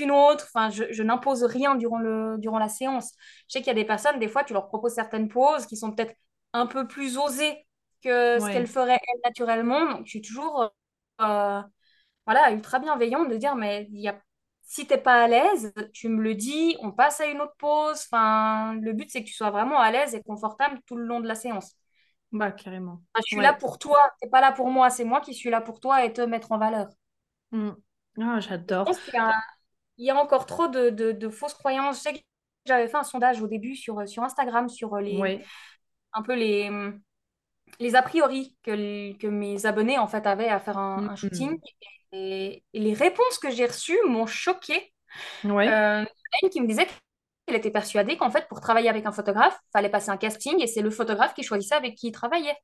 [0.00, 0.48] une autre.
[0.52, 3.12] Enfin, je, je n'impose rien durant, le, durant la séance.
[3.46, 5.76] Je sais qu'il y a des personnes, des fois, tu leur proposes certaines pauses qui
[5.76, 6.16] sont peut-être
[6.54, 7.66] un peu plus osée
[8.02, 9.92] que ce qu'elle ferait elle naturellement.
[9.92, 10.72] Donc, je suis toujours
[11.20, 11.62] euh,
[12.26, 14.18] voilà, ultra bienveillante de dire, mais il y a...
[14.62, 18.06] si t'es pas à l'aise, tu me le dis, on passe à une autre pause.
[18.10, 21.20] Enfin, le but, c'est que tu sois vraiment à l'aise et confortable tout le long
[21.20, 21.76] de la séance.
[22.32, 23.00] Bah, carrément.
[23.16, 25.60] je suis là pour toi, t'es pas là pour moi, c'est moi qui suis là
[25.60, 26.88] pour toi et te mettre en valeur.
[27.52, 27.70] Mmh.
[28.20, 28.90] Ah, j'adore.
[29.96, 31.98] Il y, a encore trop de, de, fausses croyances.
[31.98, 32.18] Je sais que
[32.66, 35.44] j'avais fait un sondage au début sur, sur Instagram sur les,
[36.14, 36.70] un peu les,
[37.80, 41.16] les a priori que, que mes abonnés en fait avaient à faire un, mm-hmm.
[41.16, 41.60] shooting.
[42.12, 44.92] Et, les réponses que j'ai reçues m'ont choquée.
[45.44, 45.68] Ouais.
[45.68, 46.04] Euh,
[46.42, 46.86] une qui me disait
[47.46, 50.60] qu'elle était persuadée qu'en fait, pour travailler avec un photographe, il fallait passer un casting
[50.60, 52.56] et c'est le photographe qui choisissait avec qui il travaillait.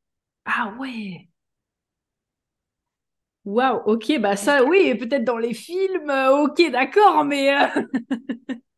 [0.45, 1.29] Ah ouais
[3.47, 7.55] Waouh, ok, bah ça, oui, peut-être dans les films, euh, ok, d'accord, mais...
[7.55, 7.67] Euh,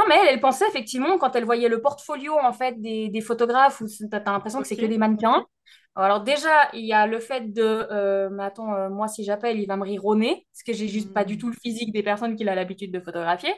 [0.00, 3.86] Non, mais elle, pensait effectivement, quand elle voyait le portfolio en fait des, photographes, où
[3.86, 5.44] tu as l'impression que c'est que des mannequins.
[5.94, 9.58] Alors déjà, il y a le fait de, euh, mais attends, euh, moi si j'appelle,
[9.60, 11.38] il va me rironner, parce que j'ai juste pas du hmm.
[11.38, 13.52] tout le physique des personnes qu'il a l'habitude de photographier.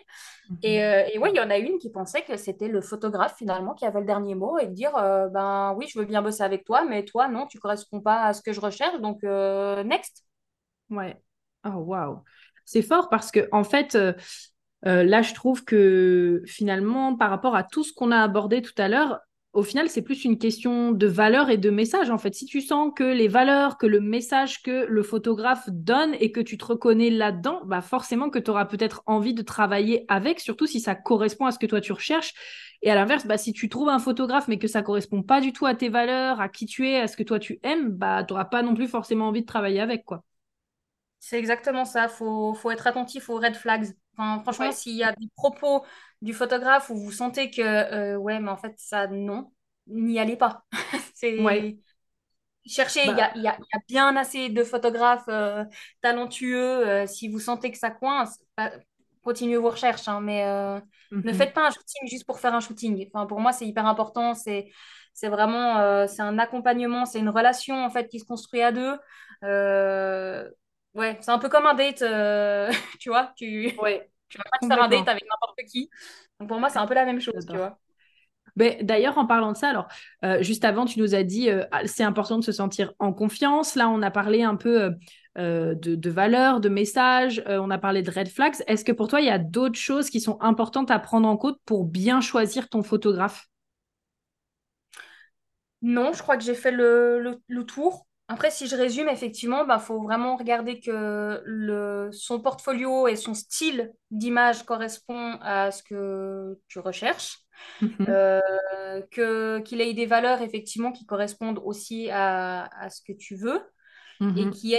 [0.51, 0.59] Mhm.
[0.65, 3.37] Et, euh, et oui, il y en a une qui pensait que c'était le photographe
[3.39, 6.43] finalement qui avait le dernier mot et de dire, ben oui, je veux bien bosser
[6.43, 9.23] avec toi, mais toi, non, tu corresponds pas à ce que je recherche, donc
[9.85, 10.25] next.
[10.91, 11.17] Ouais.
[11.65, 12.25] Oh, waouh.
[12.65, 13.97] C'est fort parce que, en fait,
[14.87, 18.75] euh, là, je trouve que finalement, par rapport à tout ce qu'on a abordé tout
[18.79, 19.21] à l'heure,
[19.53, 22.09] au final, c'est plus une question de valeur et de message.
[22.09, 26.15] En fait, si tu sens que les valeurs, que le message que le photographe donne
[26.21, 30.07] et que tu te reconnais là-dedans, bah forcément que tu auras peut-être envie de travailler
[30.09, 32.33] avec, surtout si ça correspond à ce que toi tu recherches.
[32.81, 35.53] Et à l'inverse, bah, si tu trouves un photographe mais que ça correspond pas du
[35.53, 38.25] tout à tes valeurs, à qui tu es, à ce que toi tu aimes, bah,
[38.25, 40.05] tu n'auras pas non plus forcément envie de travailler avec.
[40.07, 40.25] quoi.
[41.21, 42.09] C'est exactement ça.
[42.09, 43.95] Faut, faut, être attentif aux red flags.
[44.17, 45.85] Franchement, s'il y a des propos
[46.21, 49.53] du photographe où vous sentez que, euh, ouais, mais en fait, ça, non,
[49.87, 50.65] n'y allez pas.
[51.15, 51.37] c'est...
[52.65, 55.65] Cherchez, il y, a, bah y, a, bien assez de photographes euh,
[56.01, 56.87] talentueux.
[56.87, 58.71] Euh, si vous sentez que ça coince, bah,
[59.25, 61.35] continuez vos recherches, hein, mais ne mhm.
[61.35, 63.09] faites pas un shooting juste pour faire un shooting.
[63.13, 64.35] Enfin, pour moi, c'est hyper important.
[64.35, 64.71] C'est,
[65.13, 68.97] c'est vraiment c'est un accompagnement, c'est une relation en fait qui se construit à deux.
[70.95, 74.59] Ouais, c'est un peu comme un date, euh, tu vois, tu, ouais, tu vas pas
[74.59, 75.89] te faire un date avec n'importe qui.
[76.39, 77.79] Donc pour moi, c'est un peu la même chose, tu vois.
[78.57, 79.89] D'ailleurs, en parlant de ça, alors,
[80.25, 83.13] euh, juste avant, tu nous as dit euh, ah, c'est important de se sentir en
[83.13, 83.77] confiance.
[83.77, 84.93] Là, on a parlé un peu
[85.37, 88.55] de, de valeurs, de messages, on a parlé de red flags.
[88.67, 91.39] Est-ce que pour toi, il y a d'autres choses qui sont importantes à prendre en
[91.39, 93.47] compte pour bien choisir ton photographe?
[95.83, 98.07] Non, je crois que j'ai fait le, le, le tour.
[98.33, 103.15] Après, si je résume, effectivement, il bah, faut vraiment regarder que le, son portfolio et
[103.15, 107.41] son style d'image correspond à ce que tu recherches.
[107.83, 108.07] Mhm.
[108.09, 108.41] Euh,
[109.11, 113.61] que, qu'il ait des valeurs, effectivement, qui correspondent aussi à, à ce que tu veux.
[114.21, 114.51] Et mhm.
[114.51, 114.79] qu'il ait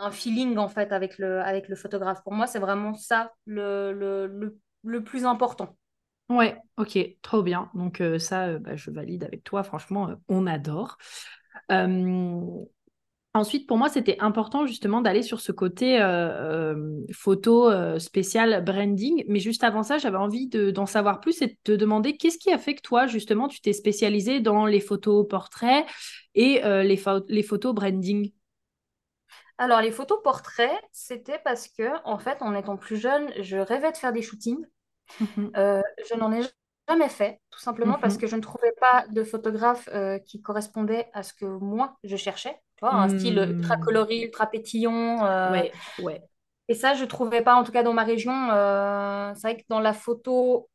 [0.00, 2.22] un, feeling, en fait, avec le, avec le photographe.
[2.24, 5.76] Pour moi, c'est vraiment ça le, le, le, plus important.
[6.30, 7.70] Ouais, ok, trop bien.
[7.74, 9.62] Donc euh, ça, euh, bah, je valide avec toi.
[9.62, 10.96] Franchement, on adore.
[13.34, 18.64] Ensuite, pour moi, c'était important justement d'aller sur ce côté euh, euh, photo euh, spécial
[18.64, 19.24] branding.
[19.28, 22.50] Mais juste avant ça, j'avais envie d'en savoir plus et de te demander qu'est-ce qui
[22.50, 25.86] a fait que toi, justement, tu t'es spécialisé dans les photos portraits
[26.34, 28.32] et les, les, photos branding?
[29.58, 33.92] Alors, les photos portraits, c'était parce que, en fait, en étant plus jeune, je rêvais
[33.92, 34.64] de faire des shootings.
[35.20, 35.48] Mmh
[36.10, 36.42] je n'en ai
[36.88, 39.88] jamais fait, tout simplement parce mmh que je ne trouvais pas de photographe
[40.24, 42.58] qui correspondait à ce que moi, je cherchais.
[42.78, 43.50] Tu vois, un style Hmm.
[43.50, 45.24] ultra coloré, ultra pétillant.
[45.26, 46.22] euh, Ouais, ouais.
[46.68, 48.32] et ça, je trouvais pas, en tout cas dans ma région.
[48.52, 50.68] euh, c'est vrai que dans la photo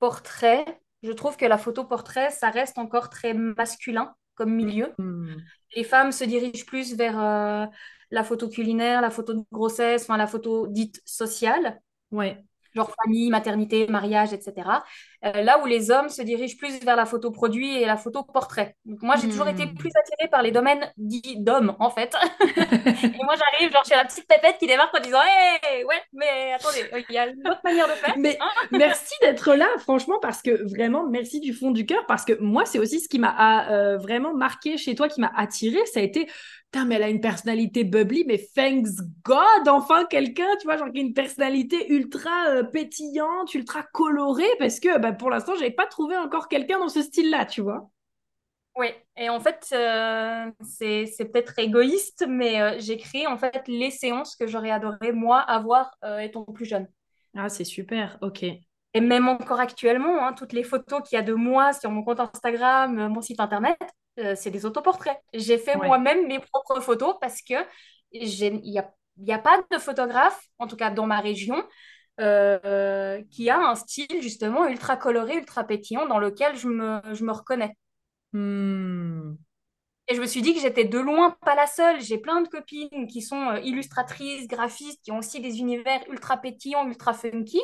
[0.00, 0.64] portrait,
[1.02, 4.94] je trouve que la photo portrait, ça reste encore très masculin comme milieu.
[4.98, 5.50] Hmm.
[5.76, 7.66] Les femmes se dirigent plus vers euh,
[8.10, 12.44] la photo culinaire, la photo de grossesse, enfin la photo dite sociale Ouais.
[12.74, 14.82] Genre famille, maternité, mariage, etc.
[15.24, 18.22] Euh, là où les hommes se dirigent plus vers la photo produit et la photo
[18.22, 18.76] portrait.
[18.84, 19.74] Donc moi, j'ai toujours été Hmm.
[19.74, 22.14] plus attirée par les domaines dits d'hommes, en fait.
[23.14, 26.52] Et moi, j'arrive, genre, chez la petite pépette qui démarque en disant Hé, ouais, mais
[26.54, 28.14] attendez, euh, il y a une autre manière de faire.
[28.16, 28.48] Mais hein.
[28.70, 32.64] merci d'être là, franchement, parce que vraiment, merci du fond du cœur, parce que moi,
[32.66, 36.02] c'est aussi ce qui m'a euh, vraiment marqué chez toi, qui m'a attiré, ça a
[36.02, 36.28] été,
[36.70, 38.88] putain, mais elle a une personnalité bubbly, mais thanks
[39.24, 44.50] God, enfin quelqu'un, tu vois, genre qui a une personnalité ultra euh, pétillante, ultra colorée,
[44.58, 47.90] parce que bah, pour l'instant, j'avais pas trouvé encore quelqu'un dans ce style-là, tu vois.
[48.76, 53.66] Oui, et en fait, euh, c'est, c'est peut-être égoïste, mais euh, j'ai créé en fait
[53.66, 56.86] les séances que j'aurais adoré, moi, avoir euh, étant plus jeune.
[57.36, 58.42] Ah, c'est super, ok.
[58.42, 62.02] Et même encore actuellement, hein, toutes les photos qu'il y a de moi sur mon
[62.02, 63.78] compte Instagram, mon site internet,
[64.18, 65.18] euh, c'est des autoportraits.
[65.34, 65.86] J'ai fait Ouais.
[65.86, 67.54] moi-même mes propres photos parce que
[68.12, 71.62] il n'y a, y a pas de photographe, en tout cas dans ma région,
[72.20, 77.00] euh, euh, qui a un style justement ultra coloré, ultra pétillant dans lequel je me,
[77.14, 77.76] je me reconnais.
[78.32, 79.34] Hmm.
[80.08, 82.00] Et je me suis dit que j'étais de loin pas la seule.
[82.00, 86.36] J'ai plein de copines qui sont euh, illustratrices, graphistes, qui ont aussi des univers ultra
[86.36, 87.60] pétillants, ultra funky.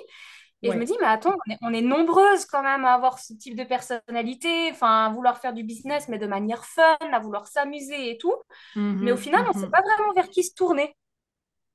[0.63, 3.19] Et je me dis, mais attends, on est, on est nombreuses quand même à avoir
[3.19, 7.19] ce type de personnalité, enfin, à vouloir faire du business, mais de manière fun, à
[7.19, 8.35] vouloir s'amuser et tout.
[8.75, 9.71] Mais au final, on ne sait mhm.
[9.71, 10.97] pas vraiment vers qui se tourner.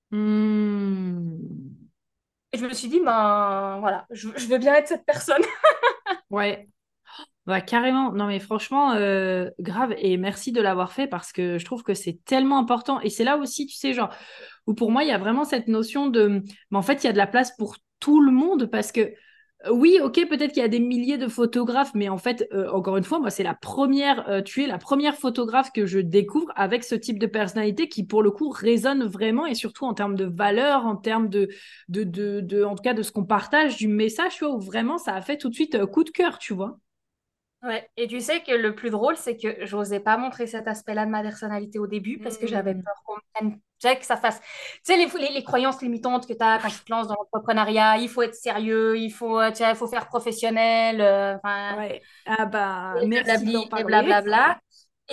[0.10, 1.38] Hmm.
[2.54, 5.42] Et je me suis dit, ben voilà, je, je veux bien être cette personne.
[6.30, 6.70] Ouais.
[7.46, 11.66] Bah, carrément, non mais franchement, euh, grave, et merci de l'avoir fait parce que je
[11.66, 13.02] trouve que c'est tellement important.
[13.02, 14.14] Et c'est là aussi, tu sais, genre,
[14.68, 17.10] où pour moi, il y a vraiment cette notion de, mais en fait, il y
[17.10, 20.62] a de la place pour tout le monde parce que, euh, oui, ok, peut-être qu'il
[20.64, 23.44] y a des milliers de photographes, mais en fait, euh, encore une fois, moi, c'est
[23.44, 27.28] la première, euh, tu es la première photographe que je découvre avec ce type de
[27.28, 31.30] personnalité qui, pour le coup, résonne vraiment et surtout en termes de valeur, en termes
[31.30, 31.50] de,
[31.90, 34.60] de, de, de- en tout cas, de ce qu'on partage, du message, tu vois, où
[34.60, 36.80] vraiment ça a fait tout de suite euh, coup de cœur, tu vois.
[37.64, 37.88] Ouais.
[37.96, 41.12] Et tu sais que le plus drôle, c'est que j'osais pas montrer cet aspect-là de
[41.12, 42.82] ma personnalité au début parce que j'avais Hmm.
[42.84, 44.40] peur qu'on me prenne, sais, que ça fasse.
[44.40, 47.16] Tu sais, les, les, les croyances limitantes que tu as quand tu te lances dans
[47.16, 51.78] l'entrepreneuriat, il faut être sérieux, il faut, tu sais, il faut faire professionnel, euh, enfin,
[51.78, 52.02] Ouais.
[52.26, 54.18] Ah bah, merci et parler.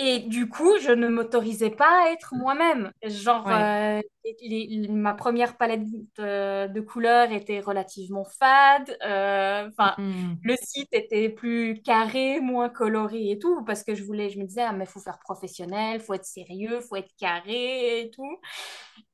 [0.01, 2.91] Et du coup, je ne m'autorisais pas à être moi-même.
[3.03, 3.53] Genre, Ouais.
[3.53, 4.01] euh,
[4.41, 5.83] les- les- ma première palette
[6.17, 8.97] de, de couleurs était relativement fade.
[9.05, 10.35] euh, Enfin, Hmm.
[10.41, 14.45] le site était plus carré, moins coloré et tout, parce que je voulais, je me
[14.45, 18.39] disais, ah, mais il faut faire professionnel, faut être sérieux, faut être carré et tout.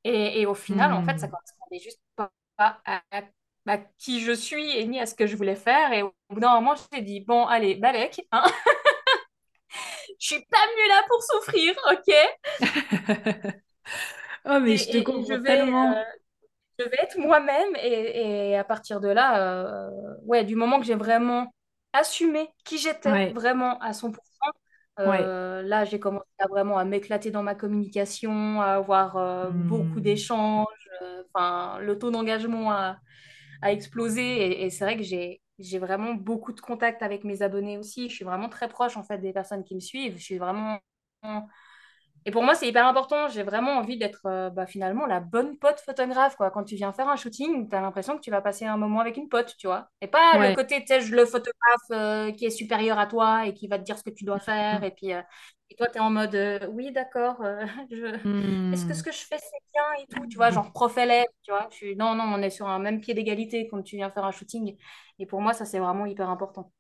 [0.04, 1.32] Et, et au final, en fait, ça Hmm.
[1.32, 2.32] correspondait juste pas
[2.86, 3.02] à,
[3.98, 5.94] qui je suis et ni à ce que je voulais faire.
[5.94, 8.44] Et au bout d'un moment, j'ai dit, bon, allez, balèque, hein.
[10.20, 12.16] Je suis pas venue là pour souffrir, ok?
[14.46, 16.04] Oh, Et, mais je te et je comprends vais, euh,
[16.80, 17.76] je vais être moi-même.
[17.84, 19.42] Et, et à partir de là,
[19.88, 19.90] euh,
[20.24, 21.54] ouais, du moment que j'ai vraiment
[21.94, 24.52] assumé qui j'étais Ouais, vraiment à 100%,
[25.06, 25.34] ouais.
[25.60, 30.02] euh, là, j'ai commencé à vraiment à m'éclater dans ma communication, à avoir beaucoup Hmm.
[30.02, 30.68] d'échanges.
[31.36, 33.00] Enfin, le taux d'engagement a,
[33.62, 34.22] a explosé.
[34.24, 38.10] Et, et c'est vrai que j'ai, j'ai vraiment beaucoup de contacts avec mes abonnés aussi.
[38.10, 40.18] Je suis vraiment très proche en fait des personnes qui me suivent.
[40.18, 40.80] Je suis vraiment
[42.28, 43.28] Et pour moi, c'est hyper important.
[43.28, 46.36] J'ai vraiment envie d'être euh, bah, finalement la bonne pote photographe.
[46.36, 46.50] Quoi.
[46.50, 49.00] Quand tu viens faire un shooting, tu as l'impression que tu vas passer un moment
[49.00, 49.90] avec une pote, tu vois.
[50.02, 53.54] Et pas le côté, tu sais, le photographe euh, qui est supérieur à toi et
[53.54, 54.84] qui va te dire ce que tu dois faire.
[54.84, 55.22] Et puis, euh,
[55.70, 58.18] et toi, tu es en mode, euh, oui, d'accord, euh, je...
[58.72, 59.04] est-ce que ce Hmm.
[59.04, 61.68] que je fais, c'est bien et tout, tu vois, genre prof-élève, tu vois.
[61.72, 61.96] Je suis...
[61.96, 64.78] Non, non, on est sur un même pied d'égalité quand tu viens faire un shooting.
[65.20, 66.72] Et pour moi, ça, c'est vraiment hyper important.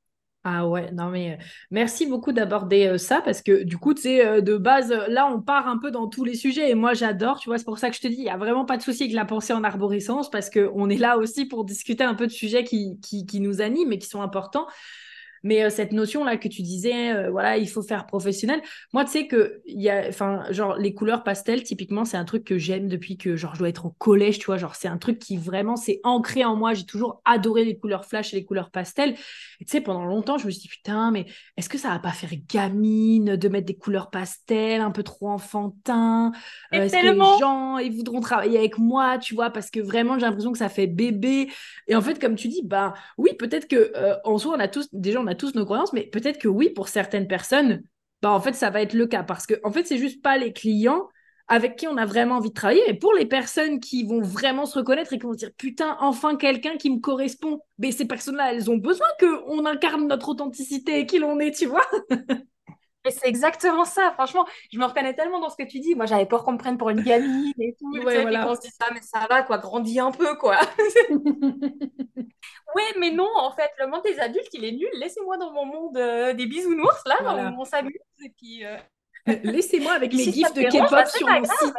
[0.47, 4.03] Ah ouais, non mais euh, merci beaucoup d'aborder euh, ça parce que du coup, tu
[4.03, 6.93] sais, euh, de base, là, on part un peu dans tous les sujets et moi,
[6.93, 8.77] j'adore, tu vois, c'est pour ça que je te dis, il n'y a vraiment pas
[8.77, 12.13] de souci avec la pensée en arborescence parce qu'on est là aussi pour discuter un
[12.13, 14.67] peu de sujets qui, qui, qui nous animent et qui sont importants.
[15.45, 18.61] Mais euh, cette notion-là que tu disais, euh, voilà, il faut faire professionnel.
[18.93, 22.25] Moi, tu sais que, il y a, enfin, genre, les couleurs pastel, typiquement, c'est un
[22.25, 24.57] truc que j'aime depuis que, genre, je dois être au collège, tu vois.
[24.57, 26.73] Genre, c'est un truc qui vraiment, c'est ancré en moi.
[26.73, 29.13] J'ai toujours adoré les couleurs flash et les couleurs pastel.
[29.13, 31.27] Tu sais, pendant longtemps, je me suis dit, putain, mais
[31.57, 35.29] est-ce que ça va pas faire gamine de mettre des couleurs pastel, un peu trop
[35.29, 36.31] enfantin?
[36.73, 39.51] Euh, est-ce que les gens, ils voudront travailler avec moi, tu vois?
[39.51, 41.49] Parce que vraiment, j'ai l'impression que ça fait bébé.
[41.87, 44.87] Et en fait, comme tu dis, bah, oui, peut-être que en soi, on a tous,
[44.91, 47.83] déjà, on a tous nos croyances, mais peut-être que oui, pour certaines personnes,
[48.21, 50.37] bah en fait, ça va être le cas parce que en fait, c'est juste pas
[50.37, 51.07] les clients
[51.47, 54.65] avec qui on a vraiment envie de travailler, mais pour les personnes qui vont vraiment
[54.65, 57.59] se reconnaître et qui vont se dire putain, enfin quelqu'un qui me correspond.
[57.77, 61.67] Mais ces personnes-là, elles ont besoin qu'on incarne notre authenticité et qui l'on est, tu
[61.67, 61.85] vois.
[63.05, 64.45] Et c'est exactement ça, franchement.
[64.71, 65.95] Je me reconnais tellement dans ce que tu dis.
[65.95, 67.91] Moi, j'avais peur qu'on me prenne pour une gamine et tout.
[68.03, 68.49] Ouais, voilà.
[68.49, 70.59] on se dit ça, mais ça va, quoi, grandis un peu, quoi.
[71.09, 74.89] oui, mais non, en fait, le monde des adultes, il est nul.
[74.93, 77.93] Laissez-moi dans mon monde euh, des bisounours, là, on, s'amuse.
[78.23, 78.65] Et puis.
[78.65, 78.77] Euh,
[79.43, 81.73] Laissez-moi avec mes gifs de K-pop bah, sur mon site.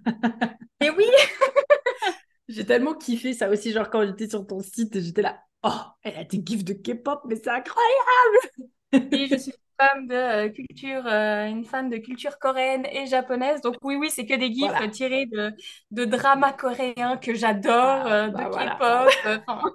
[0.80, 1.04] Et oui
[2.48, 6.16] J'ai tellement kiffé ça aussi, genre quand j'étais sur ton site, j'étais là, oh, elle
[6.16, 11.06] a des gifs de K-pop, mais c'est incroyable Et je suis femme de euh, culture,
[11.06, 13.60] euh, une fan de culture coréenne et japonaise.
[13.60, 15.52] Donc oui, oui, c'est que des gifs tirés de,
[15.90, 19.72] de dramas coréens que j'adore, ah, euh, de bah, K-pop.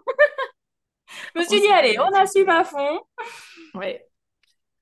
[1.36, 3.00] je me suis dit, allez, on assume à fond.
[3.76, 4.06] Ouais.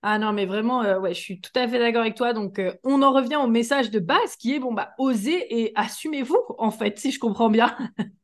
[0.04, 2.34] Ah non, mais vraiment, ouais, je suis tout à fait d'accord avec toi.
[2.34, 6.42] Donc, on en revient au message de base qui est, bon, bah, osez et assumez-vous,
[6.58, 7.78] en fait, si je comprends bien.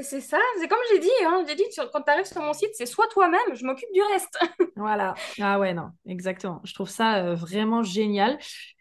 [0.00, 2.70] C'est ça, c'est comme j'ai dit, hein, j'ai dit quand tu arrives sur mon site,
[2.74, 4.38] c'est soit toi-même, je m'occupe du reste.
[4.76, 5.14] voilà.
[5.40, 6.60] Ah ouais, non, exactement.
[6.64, 8.38] Je trouve ça euh, vraiment génial.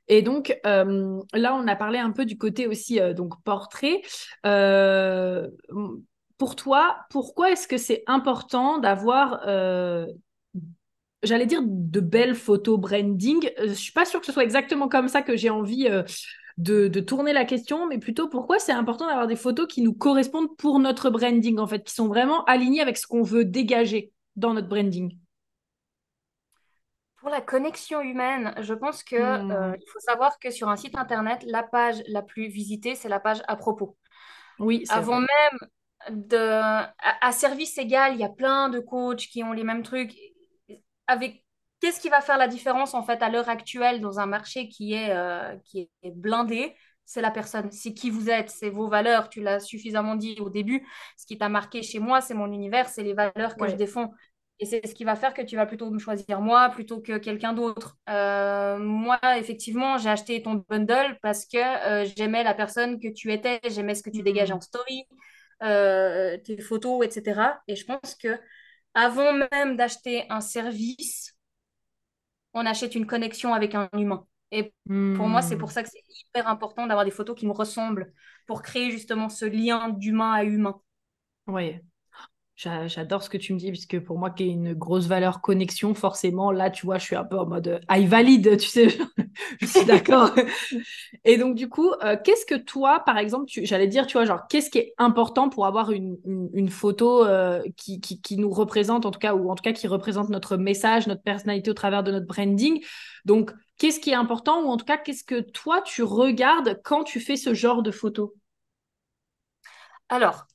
[0.07, 4.01] Et donc euh, là, on a parlé un peu du côté aussi euh, donc portrait.
[6.37, 9.41] pour toi, pourquoi est-ce que c'est important d'avoir
[11.23, 13.49] j'allais dire de belles photos branding?
[13.59, 15.89] Je suis pas sûre que ce soit exactement comme ça que j'ai envie
[16.57, 20.55] de, tourner la question, mais plutôt pourquoi c'est important d'avoir des photos qui nous correspondent
[20.57, 24.53] pour notre branding, en fait, qui sont vraiment alignées avec ce qu'on veut dégager dans
[24.53, 25.17] notre branding.
[27.17, 29.51] Pour la connexion humaine, je pense que hmm.
[29.51, 33.09] euh, il faut savoir que sur un site internet, la page la plus visitée, c'est
[33.09, 33.95] la page à propos.
[34.59, 34.83] Oui.
[34.89, 35.69] Avant même
[36.09, 40.15] de, à, service égal, il y a plein de coachs qui ont les mêmes trucs.
[41.07, 41.43] Avec
[41.79, 44.93] Qu'est-ce qui va faire la différence en fait à l'heure actuelle dans un marché qui
[44.93, 46.75] est, euh, qui est blindé?
[47.05, 49.29] C'est la personne, c'est qui vous êtes, c'est vos valeurs.
[49.29, 50.85] Tu l'as suffisamment dit au début.
[51.17, 54.11] Ce qui t'a marqué chez moi, c'est mon univers, c'est les valeurs que je défends.
[54.59, 57.17] Et c'est ce qui va faire que tu vas plutôt me choisir moi plutôt que
[57.19, 57.95] quelqu'un d'autre.
[58.09, 63.31] Euh, moi, effectivement, j'ai acheté ton bundle parce que euh, j'aimais la personne que tu
[63.31, 65.05] étais, j'aimais ce que tu dégages en story,
[65.61, 67.61] tes photos, etc.
[67.67, 68.39] Et je pense que
[68.95, 71.36] avant même d'acheter un service,
[72.57, 74.25] on achète une connexion avec un humain.
[74.51, 75.71] Et pour moi, c'est pour hmm.
[75.71, 78.13] ça que c'est hyper important d'avoir des photos qui me ressemblent
[78.45, 80.79] pour créer justement ce lien d'humain à humain.
[81.47, 81.79] Oui,
[82.57, 85.93] J'adore ce que tu me dis, puisque pour moi, qui est une grosse valeur connexion,
[85.93, 88.87] forcément, là, tu vois, je suis un peu en mode I valide, tu sais,
[89.61, 90.31] je suis d'accord.
[91.23, 94.47] et donc, du coup, euh, qu'est-ce que toi, par exemple, j'allais dire, tu vois, genre,
[94.47, 99.05] qu'est-ce qui est important pour avoir une, une, photo euh, qui, qui, qui, nous représente,
[99.05, 102.01] en tout cas, ou en tout cas, qui représente notre message, notre personnalité au travers
[102.01, 102.83] de notre branding?
[103.25, 107.03] Donc, qu'est-ce qui est important, ou en tout cas, qu'est-ce que toi, tu regardes quand
[107.03, 108.33] tu fais ce genre de photo?
[110.09, 110.47] Alors,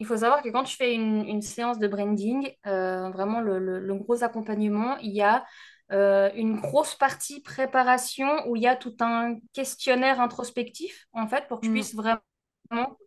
[0.00, 4.24] il faut savoir que quand je fais une, séance de branding, euh, vraiment le, gros
[4.24, 5.44] accompagnement, il y a
[5.92, 11.46] euh, une grosse partie préparation où il y a tout un questionnaire introspectif, en fait,
[11.48, 11.74] pour que je mm.
[11.74, 12.20] puisse vraiment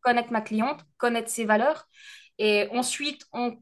[0.03, 1.87] connaître ma cliente, connaître ses valeurs.
[2.37, 3.57] Et ensuite, on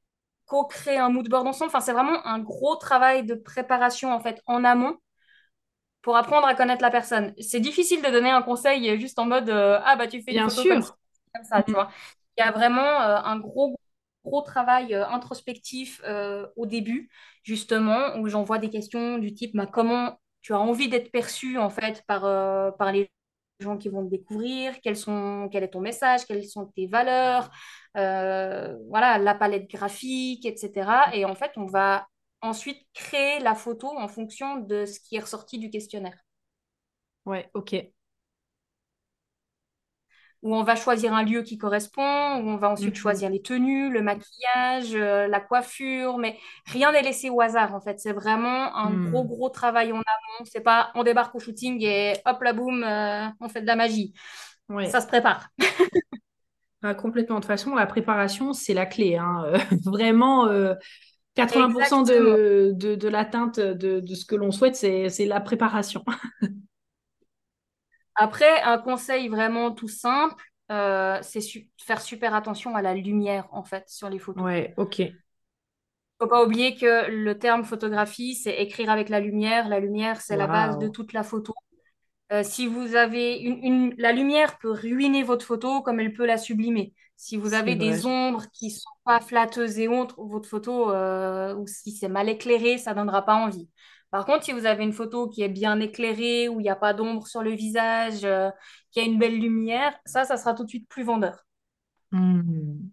[0.46, 1.70] co-crée un mood board ensemble.
[1.70, 4.98] Enfin, c'est vraiment un gros travail de préparation, en fait, en amont
[6.02, 7.34] pour apprendre à connaître la personne.
[7.40, 10.50] C'est difficile de donner un conseil juste en mode euh, ah bah tu fais Bien
[10.50, 10.98] sûr.
[11.34, 11.76] comme ça, tu mm.
[11.76, 11.92] vois.
[12.42, 13.80] Il y a vraiment euh, un gros,
[14.26, 17.12] gros travail euh, introspectif euh, au début,
[17.44, 21.70] justement, où j'envoie des questions du type bah, comment tu as envie d'être perçu en
[21.70, 22.22] fait par,
[22.78, 23.12] par les
[23.60, 27.52] gens qui vont te découvrir, quels sont, quel est ton message, quelles sont tes valeurs,
[27.94, 31.14] voilà, la palette graphique, etc.
[31.14, 32.08] Et en fait, on va
[32.42, 36.18] ensuite créer la photo en fonction de ce qui est ressorti du questionnaire.
[37.26, 37.76] Ouais, ok
[40.42, 42.02] où on va choisir un lieu qui correspond,
[42.38, 43.02] où on va ensuite mhm.
[43.02, 47.82] choisir les tenues, le maquillage, euh, la coiffure, mais rien n'est laissé au hasard en
[47.82, 48.00] fait.
[48.00, 49.12] C'est vraiment un hmm.
[49.12, 50.46] gros gros travail en amont.
[50.46, 53.76] C'est pas on débarque au shooting et hop la boum, euh, on fait de la
[53.76, 54.14] magie.
[54.90, 55.50] Ça se prépare.
[56.84, 57.36] Ah, complètement.
[57.36, 59.16] De toute façon, la préparation, c'est la clé.
[59.16, 59.54] Hein.
[59.86, 60.48] vraiment,
[61.38, 66.04] 80% euh, de, de, l'atteinte de, de, ce que l'on souhaite, c'est la préparation.
[68.16, 71.42] Après, un conseil vraiment tout simple, euh, c'est
[71.78, 74.44] faire super attention à la lumière, en fait, sur les photos.
[74.44, 75.02] Ouais, ok.
[76.20, 79.68] Faut pas oublier que le terme photographie, c'est écrire avec la lumière.
[79.68, 81.54] La lumière, c'est la base de toute la photo.
[82.32, 86.38] Euh, si vous avez une, la lumière peut ruiner votre photo comme elle peut la
[86.38, 86.94] sublimer.
[87.18, 91.68] Si vous avez des ombres qui sont pas flatteuses et autres, votre photo, euh, ou
[91.68, 93.70] si c'est mal éclairé, ça donnera pas envie.
[94.12, 96.76] Par contre, si vous avez une photo qui est bien éclairée, où il n'y a
[96.76, 98.50] pas d'ombre sur le visage, euh,
[98.92, 101.46] qui a une belle lumière, ça, ça sera tout de suite plus vendeur.
[102.12, 102.92] Hmm.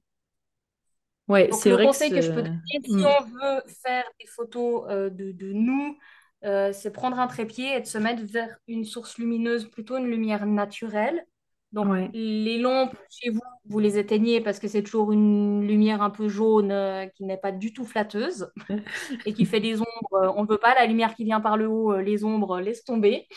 [1.29, 3.13] Ouais, c'est le vrai que conseil que je peux donner, si Hmm.
[3.21, 5.99] on veut faire des photos euh, de, de nous,
[6.45, 10.07] euh, c'est prendre un trépied et de se mettre vers une source lumineuse, plutôt une
[10.07, 11.27] lumière naturelle.
[11.73, 12.11] Donc, Ouais.
[12.13, 16.29] les lampes chez vous, vous les éteignez parce que c'est toujours une lumière un peu
[16.29, 18.51] jaune euh, qui n'est pas du tout flatteuse
[19.27, 20.15] et qui fait des ombres.
[20.15, 22.61] Euh, On ne veut pas la lumière qui vient par le haut, euh, les ombres,
[22.61, 23.29] laisse tomber.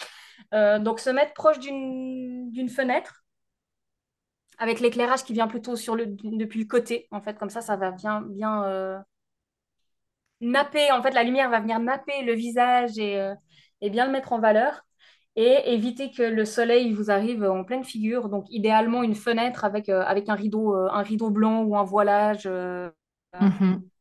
[0.53, 3.23] Euh, donc, se mettre proche d'une d'une fenêtre
[4.59, 7.07] avec l'éclairage qui vient plutôt sur le, depuis le côté.
[7.11, 8.97] En fait, comme ça, ça va bien, bien euh,
[10.41, 10.91] napper.
[10.91, 13.31] En fait, la lumière va venir napper le visage et,
[13.81, 14.81] et bien le mettre en valeur.
[15.37, 18.29] Et éviter que le soleil vous arrive en pleine figure.
[18.29, 21.83] Donc, idéalement, une fenêtre avec, euh, avec un rideau, euh, un rideau blanc ou un
[21.83, 22.43] voilage.
[22.45, 22.89] euh,
[23.39, 23.91] Mhm.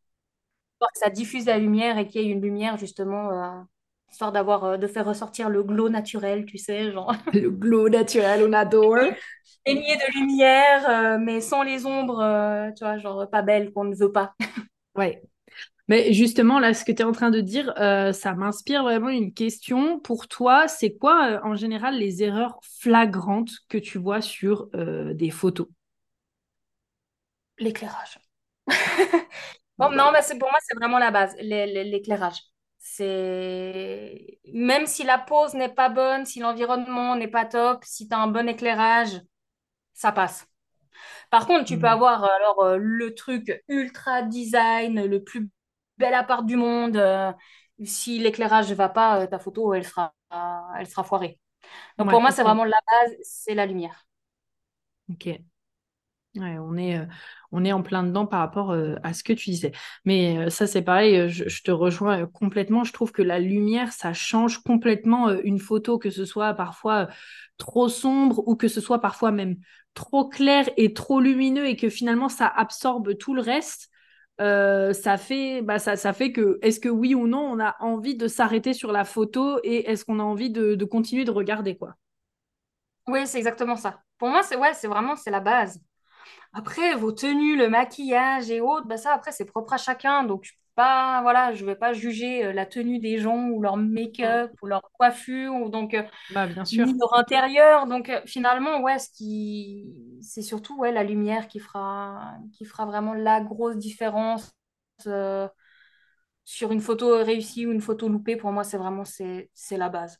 [0.74, 3.62] histoire que ça diffuse la lumière et qu'il y ait une lumière justement, euh,
[4.10, 8.52] histoire d'avoir, de faire ressortir le glow naturel, tu sais, genre Le glow naturel, on
[8.52, 8.98] adore.
[9.66, 14.12] baigné de lumière, mais sans les ombres, tu vois, genre pas belles qu'on ne veut
[14.12, 14.34] pas.
[14.94, 15.22] Ouais.
[15.90, 19.10] Mais justement, là, ce que tu es en train de dire, euh, ça m'inspire vraiment
[19.10, 20.00] une question.
[20.00, 25.14] Pour toi, c'est quoi, euh, en général, les erreurs flagrantes que tu vois sur euh,
[25.14, 25.68] des photos?
[27.58, 28.18] L'éclairage.
[29.78, 32.36] Bon, non, mais c'est pour moi, c'est vraiment la base, l'é- l'é- l'éclairage.
[32.78, 38.14] C'est même si la pose n'est pas bonne, si l'environnement n'est pas top, si tu
[38.14, 39.20] as un bon éclairage,
[39.94, 40.46] ça passe.
[41.30, 41.90] Par contre, tu peux Hmm.
[41.90, 45.50] avoir alors le truc ultra design, le plus
[46.00, 46.96] bel appart du monde.
[46.98, 47.32] euh,
[47.84, 50.14] si l'éclairage ne va pas, euh, ta photo, elle sera,
[50.78, 51.38] elle sera foirée.
[51.98, 54.06] Donc pour moi, c'est vraiment la base, c'est la lumière.
[55.08, 55.40] Ok.
[56.36, 57.06] Ouais, on est, euh,
[57.50, 59.72] on est en plein dedans par rapport euh, à ce que tu disais.
[60.04, 62.84] Mais euh, ça, c'est pareil, je, je te rejoins complètement.
[62.84, 67.08] Je trouve que la lumière, ça change complètement une photo, que ce soit parfois
[67.58, 69.56] trop sombre ou que ce soit parfois même
[69.94, 73.90] trop clair et trop lumineux et que finalement, ça absorbe tout le reste.
[74.40, 77.76] Euh, ça fait, bah, ça, ça fait que, est-ce que oui ou non, on a
[77.80, 81.30] envie de s'arrêter sur la photo et est-ce qu'on a envie de, de continuer de
[81.30, 81.96] regarder, quoi?
[83.08, 84.02] Oui, c'est exactement ça.
[84.18, 85.80] Pour moi, c'est ouais, c'est vraiment c'est la base.
[86.54, 90.24] Après, vos tenues, le maquillage et autres, bah ça, après, c'est propre à chacun.
[90.24, 94.50] Donc, pas, voilà, je vais pas juger euh, la tenue des gens ou leur make-up
[94.62, 96.86] ou leur coiffure ou donc euh, Bah, bien sûr.
[96.86, 97.86] ni leur intérieur.
[97.86, 99.86] Donc, euh, finalement, ouais, ce qui,
[100.22, 104.52] c'est surtout ouais, la lumière qui fera, qui fera vraiment la grosse différence
[105.06, 105.48] euh,
[106.44, 108.36] sur une photo réussie ou une photo loupée.
[108.36, 110.16] Pour moi, c'est vraiment c'est, la base.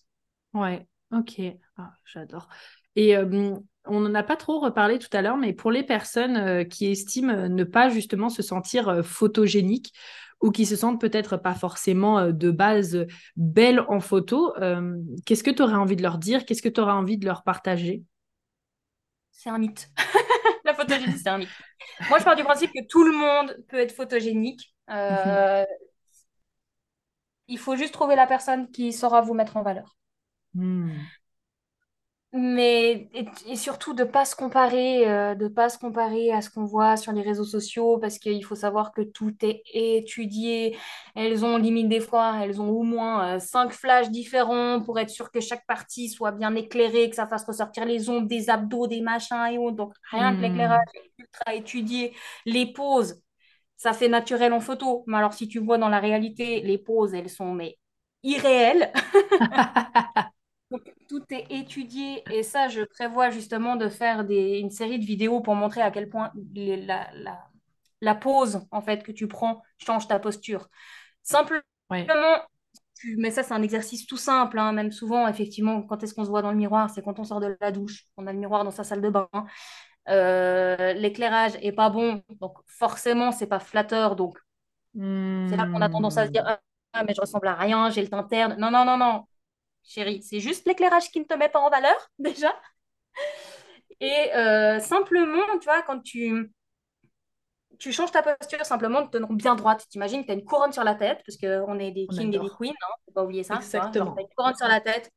[0.52, 1.40] Ouais, ok.
[1.78, 2.48] Ah, j'adore.
[2.96, 3.54] Et euh,
[3.86, 6.86] on n'en a pas trop reparlé tout à l'heure, mais pour les personnes euh, qui
[6.86, 9.92] estiment ne pas justement se sentir euh, photogéniques
[10.40, 15.44] ou qui se sentent peut-être pas forcément euh, de base belles en photo, euh, qu'est-ce
[15.44, 16.44] que tu aurais envie de leur dire?
[16.44, 18.02] Qu'est-ce que tu aurais envie de leur partager?
[19.30, 19.88] C'est un mythe.
[20.64, 21.48] La photogénie, c'est un mythe.
[22.08, 24.74] Moi, je pars du principe que tout le monde peut être photogénique.
[24.90, 25.64] Euh,
[27.48, 29.96] il faut juste trouver la personne qui saura vous mettre en valeur.
[30.54, 30.90] Hmm.
[32.32, 36.48] Mais et, et surtout de pas se comparer, euh, de pas se comparer à ce
[36.48, 40.76] qu'on voit sur les réseaux sociaux, parce qu'il faut savoir que tout est étudié.
[41.16, 45.10] Elles ont limite des fois, elles ont au moins euh, cinq flashs différents pour être
[45.10, 48.86] sûr que chaque partie soit bien éclairée, que ça fasse ressortir les ombres des abdos,
[48.86, 49.76] des machins et autres.
[49.76, 50.90] Donc rien que l'éclairage Hmm.
[50.94, 52.14] est ultra étudié.
[52.46, 53.20] Les poses,
[53.76, 55.04] ça fait naturel en photo.
[55.08, 57.78] Mais alors si tu vois dans la réalité, les poses, elles sont mais
[58.24, 58.92] irréelles.
[60.70, 65.04] Donc, tout est étudié et ça, je prévois justement de faire des, une série de
[65.04, 67.48] vidéos pour montrer à quel point les- la, la,
[68.00, 70.68] la pose en fait que tu prends change ta posture.
[71.24, 71.62] Simplement,
[72.94, 76.24] tu- mais ça c'est un exercice tout simple, hein, même souvent effectivement quand est-ce qu'on
[76.24, 78.38] se voit dans le miroir, c'est quand on sort de la douche, on a le
[78.38, 79.28] miroir dans sa salle de bain,
[80.08, 84.38] Euh, l'éclairage est pas bon, donc forcément c'est pas flatteur, donc
[85.46, 86.46] c'est là qu'on a tendance à se dire Hmm.
[86.46, 86.60] ah
[86.92, 88.56] ah, mais je ressemble à rien, j'ai le teint terne.
[88.58, 89.24] Non non non non,
[89.84, 92.52] chérie, c'est juste l'éclairage qui ne te met pas en valeur déjà.
[94.00, 96.50] Et euh, simplement, tu vois, quand tu,
[97.78, 99.86] tu changes ta posture, simplement de tenir bien droite.
[99.88, 102.34] T'imagines que tu as une couronne sur la tête, parce qu'on est des On kings
[102.34, 103.54] et des queens, hein, faut pas oublier ça.
[103.74, 104.20] Genre, tu as Exactement.
[104.22, 105.10] une couronne sur la tête,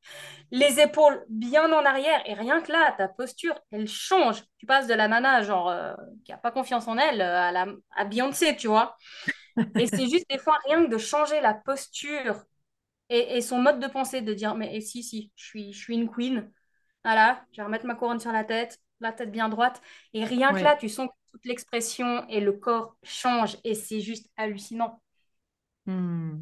[0.51, 4.43] les épaules bien en arrière, et rien que là, ta posture, elle change.
[4.59, 5.93] Tu passes de la nana, genre, euh,
[6.25, 8.95] qui a pas confiance en elle, euh, à, la, à Beyoncé, tu vois.
[9.77, 12.43] Et c'est juste des fois rien que de changer la posture
[13.13, 15.93] et, et son mode de pensée, de dire, mais si, si, je suis, je suis
[15.93, 16.51] une queen.
[17.05, 19.81] Voilà, je vais remettre ma couronne sur la tête, la tête bien droite.
[20.13, 23.99] Et rien que là, tu sens que toute l'expression et le corps changent et c'est
[23.99, 25.01] juste hallucinant.
[25.85, 26.39] Hmm.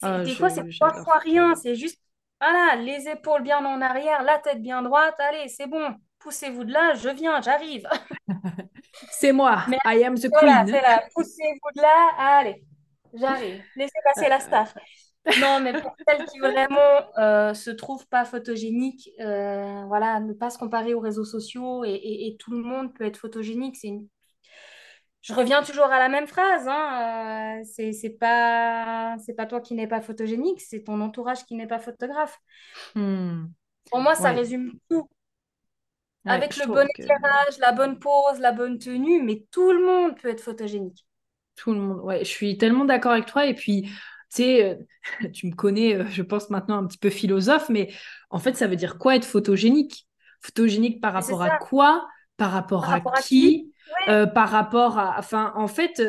[0.00, 1.54] Ah, des fois, c'est trois fois rien.
[1.56, 2.00] C'est juste,
[2.40, 5.16] voilà, les épaules bien en arrière, la tête bien droite.
[5.18, 5.94] Allez, c'est bon.
[6.20, 7.86] Poussez-vous de là, je viens, j'arrive.
[9.10, 9.64] c'est moi.
[9.84, 10.66] I am the queen.
[10.66, 11.02] c'est là.
[11.14, 12.08] Poussez-vous de là.
[12.18, 12.64] Allez,
[13.12, 13.62] j'arrive.
[13.76, 14.74] Laissez passer la staff.
[15.40, 20.50] Non, mais pour celles qui vraiment euh, se trouvent pas photogéniques, euh, voilà, ne pas
[20.50, 23.76] se comparer aux réseaux sociaux et, tout le monde peut être photogénique.
[23.76, 24.06] C'est une...
[25.20, 26.66] Je reviens toujours à la même phrase.
[26.66, 31.54] Hein, euh, c'est pas c'est pas toi qui n'es pas photogénique, c'est ton entourage qui
[31.54, 32.38] n'est pas photographe.
[32.94, 33.46] Hmm.
[33.90, 35.08] Pour moi, ça résume tout.
[36.24, 40.28] Avec le bon éclairage, la bonne pose, la bonne tenue, mais tout le monde peut
[40.28, 41.06] être photogénique.
[41.56, 43.46] Tout le monde, ouais, je suis tellement d'accord avec toi.
[43.46, 43.88] Et puis,
[44.30, 47.92] tu sais, euh, tu me connais, euh, je pense maintenant un petit peu philosophe, mais
[48.30, 50.06] en fait, ça veut dire quoi être photogénique?
[50.40, 52.06] Photogénique par rapport à quoi?
[52.36, 53.72] Par rapport, à, qui,
[54.08, 55.16] euh, Par rapport à...
[55.18, 56.00] Enfin, en fait,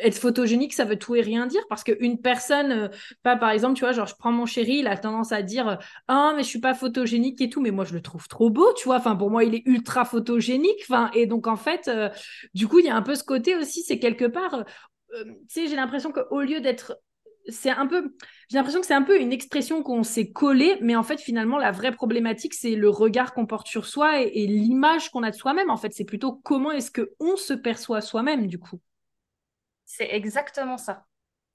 [0.00, 2.90] être photogénique, ça veut tout et rien dire parce qu'une personne,
[3.24, 5.78] pas par exemple, tu vois, genre je prends mon chéri, il a tendance à dire
[6.06, 8.72] Ah, mais je suis pas photogénique et tout, mais moi je le trouve trop beau,
[8.74, 8.98] tu vois.
[8.98, 10.80] Enfin, pour moi, il est ultra photogénique.
[10.88, 11.90] Enfin, et donc en fait,
[12.54, 14.64] du coup, il y a un peu ce côté aussi, c'est quelque part,
[15.12, 16.96] tu sais, j'ai l'impression qu'au lieu d'être
[17.48, 18.14] c'est un peu,
[18.48, 21.58] j'ai l'impression que c'est un peu une expression qu'on s'est collée, mais en fait, finalement,
[21.58, 25.36] la vraie problématique, c'est le regard qu'on porte sur soi et, l'image qu'on a de
[25.36, 25.70] soi-même.
[25.70, 28.80] En fait, c'est plutôt comment est-ce que on se perçoit soi-même, du coup.
[29.84, 31.06] C'est exactement ça.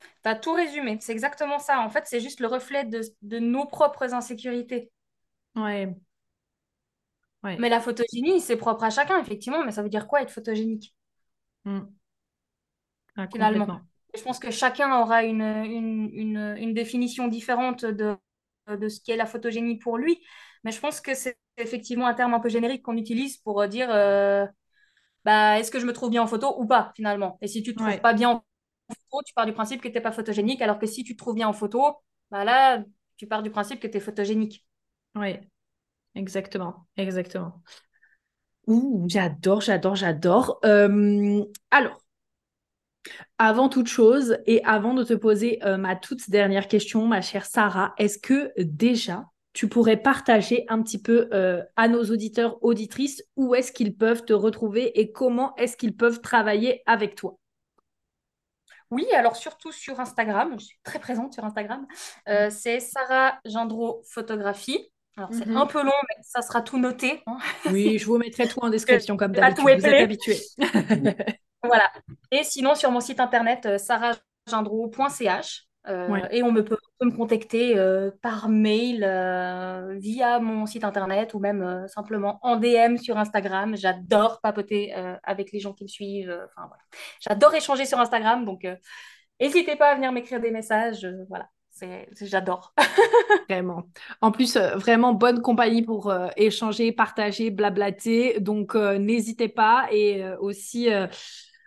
[0.02, 0.98] Tu as tout résumé.
[1.02, 1.82] C'est exactement ça.
[1.82, 4.92] En fait, c'est juste le reflet de, nos propres insécurités.
[5.56, 5.96] Ouais.
[7.44, 7.58] ouais.
[7.58, 9.64] Mais la photogénie, c'est propre à chacun, effectivement.
[9.66, 10.94] Mais ça veut dire quoi être photogénique?
[11.66, 11.82] Mmh.
[13.34, 13.82] Finalement
[14.16, 18.16] je pense que chacun aura une, une, une, définition différente de,
[18.68, 20.20] de ce qu'est la photogénie pour lui.
[20.64, 23.89] Mais je pense que c'est effectivement un terme un peu générique qu'on utilise pour dire
[23.91, 24.45] euh,
[25.26, 27.38] bah, est-ce que je me trouve bien en photo ou pas, finalement?
[27.41, 28.43] Et si tu ne te trouves pas bien en
[28.89, 31.18] photo, tu pars du principe que tu n'es pas photogénique, alors que si tu te
[31.18, 31.97] trouves bien en photo,
[32.32, 32.84] bah là,
[33.18, 34.66] tu pars du principe que tu es photogénique.
[35.16, 35.36] Oui,
[36.16, 37.62] exactement, exactement.
[38.68, 40.60] Ouh, j'adore, j'adore, j'adore.
[40.64, 41.99] Euh, alors,
[43.38, 47.45] avant toute chose et avant de te poser euh, ma toute dernière question, ma chère
[47.45, 53.24] Sarah, est-ce que déjà tu pourrais partager un petit peu euh, à nos auditeurs, auditrices,
[53.36, 57.38] où est-ce qu'ils peuvent te retrouver et comment est-ce qu'ils peuvent travailler avec toi?
[58.91, 61.86] Oui, alors surtout sur Instagram, je suis très présente sur Instagram.
[62.28, 62.51] Euh, mmh.
[62.51, 64.91] c'est Sarah Gendreau Photographie.
[65.18, 67.22] Alors, c'est mmh un peu long, mais ça sera tout noté.
[67.28, 67.38] Hein.
[67.72, 69.80] Oui, je vous mettrai tout en description comme d'habitude.
[69.80, 70.39] Vous êtes habitués.
[71.64, 71.91] Voilà.
[72.32, 75.66] Et sinon, sur mon site internet, euh, sarahgendro.ch.
[75.88, 78.99] Euh, et on me peut, me contacter euh, par mail,
[79.97, 83.76] via mon site internet ou même simplement en DM sur Instagram.
[83.76, 84.93] J'adore papoter
[85.24, 86.30] avec les gens qui me suivent.
[86.30, 86.84] Enfin, voilà.
[87.22, 88.45] J'adore échanger sur Instagram.
[88.45, 88.68] Donc,
[89.39, 91.07] n'hésitez pas à venir m'écrire des messages.
[91.28, 91.49] voilà.
[92.22, 92.74] J'adore.
[93.49, 93.84] vraiment.
[94.20, 98.41] En plus, vraiment bonne compagnie pour échanger, partager, blablater.
[98.41, 99.88] Donc, n'hésitez pas.
[99.91, 100.89] Et aussi,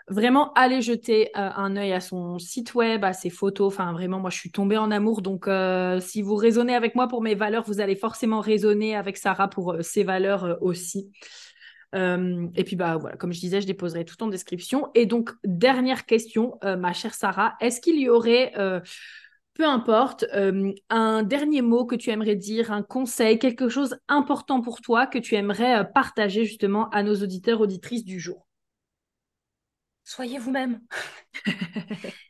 [0.09, 3.73] vraiment allez jeter euh, un œil à son site web, à ses photos.
[3.73, 5.23] Enfin, vraiment, moi, je suis tombée en amour.
[5.23, 9.17] Donc, euh, si vous raisonnez avec moi pour mes valeurs, vous allez forcément raisonner avec
[9.17, 11.11] Sarah pour euh, ses valeurs aussi.
[11.95, 14.89] et puis, bah voilà, comme je disais, je déposerai tout en description.
[14.95, 18.53] Et donc, dernière question, ma chère Sarah, est-ce qu'il y aurait
[19.55, 20.25] peu importe,
[20.89, 25.19] un dernier mot que tu aimerais dire, un conseil, quelque chose important pour toi que
[25.19, 28.47] tu aimerais partager justement à nos auditeurs, auditrices du jour?
[30.13, 30.81] Soyez vous-même.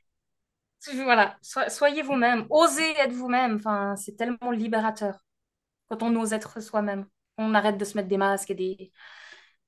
[1.04, 1.36] voilà,
[1.68, 3.56] soyez vous-même, osez être vous-même.
[3.56, 5.24] Enfin, c'est tellement libérateur
[5.88, 7.06] quand on ose être soi-même.
[7.38, 8.92] On arrête de se mettre des masques et des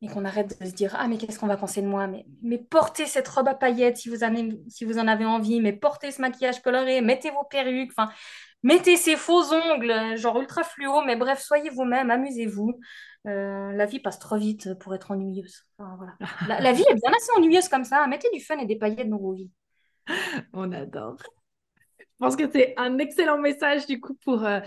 [0.02, 2.06] et qu'on arrête de se dire ah mais qu'est-ce qu'on va penser de moi?
[2.06, 5.24] Mais, mais portez cette robe à paillettes si vous, en avez, si vous en avez
[5.24, 8.12] envie mais portez ce maquillage coloré mettez vos perruques enfin
[8.62, 12.78] mettez ces faux ongles genre ultra fluo mais bref soyez vous-même amusez-vous
[13.26, 15.64] euh, la vie passe trop vite pour être ennuyeuse.
[16.48, 18.06] la, vie est bien assez ennuyeuse comme ça.
[18.06, 19.50] Mettez du fun et des paillettes dans vos vies.
[20.52, 21.16] On adore.
[21.98, 24.60] Je pense que c'est un excellent message du coup pour, euh,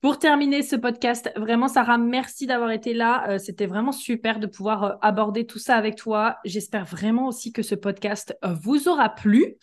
[0.00, 1.32] pour terminer ce podcast.
[1.36, 3.28] Vraiment, Sarah, merci d'avoir été là.
[3.28, 6.36] Euh, c'était vraiment super de pouvoir aborder tout ça avec toi.
[6.44, 9.56] J'espère vraiment aussi que ce podcast vous aura plu.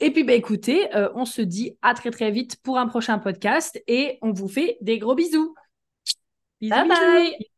[0.00, 3.82] Et puis, bah, écoutez, on se dit à très très vite pour un prochain podcast
[3.88, 5.56] et on vous fait des gros bisous.
[6.60, 6.70] Bisous.
[6.70, 7.57] Bye bye.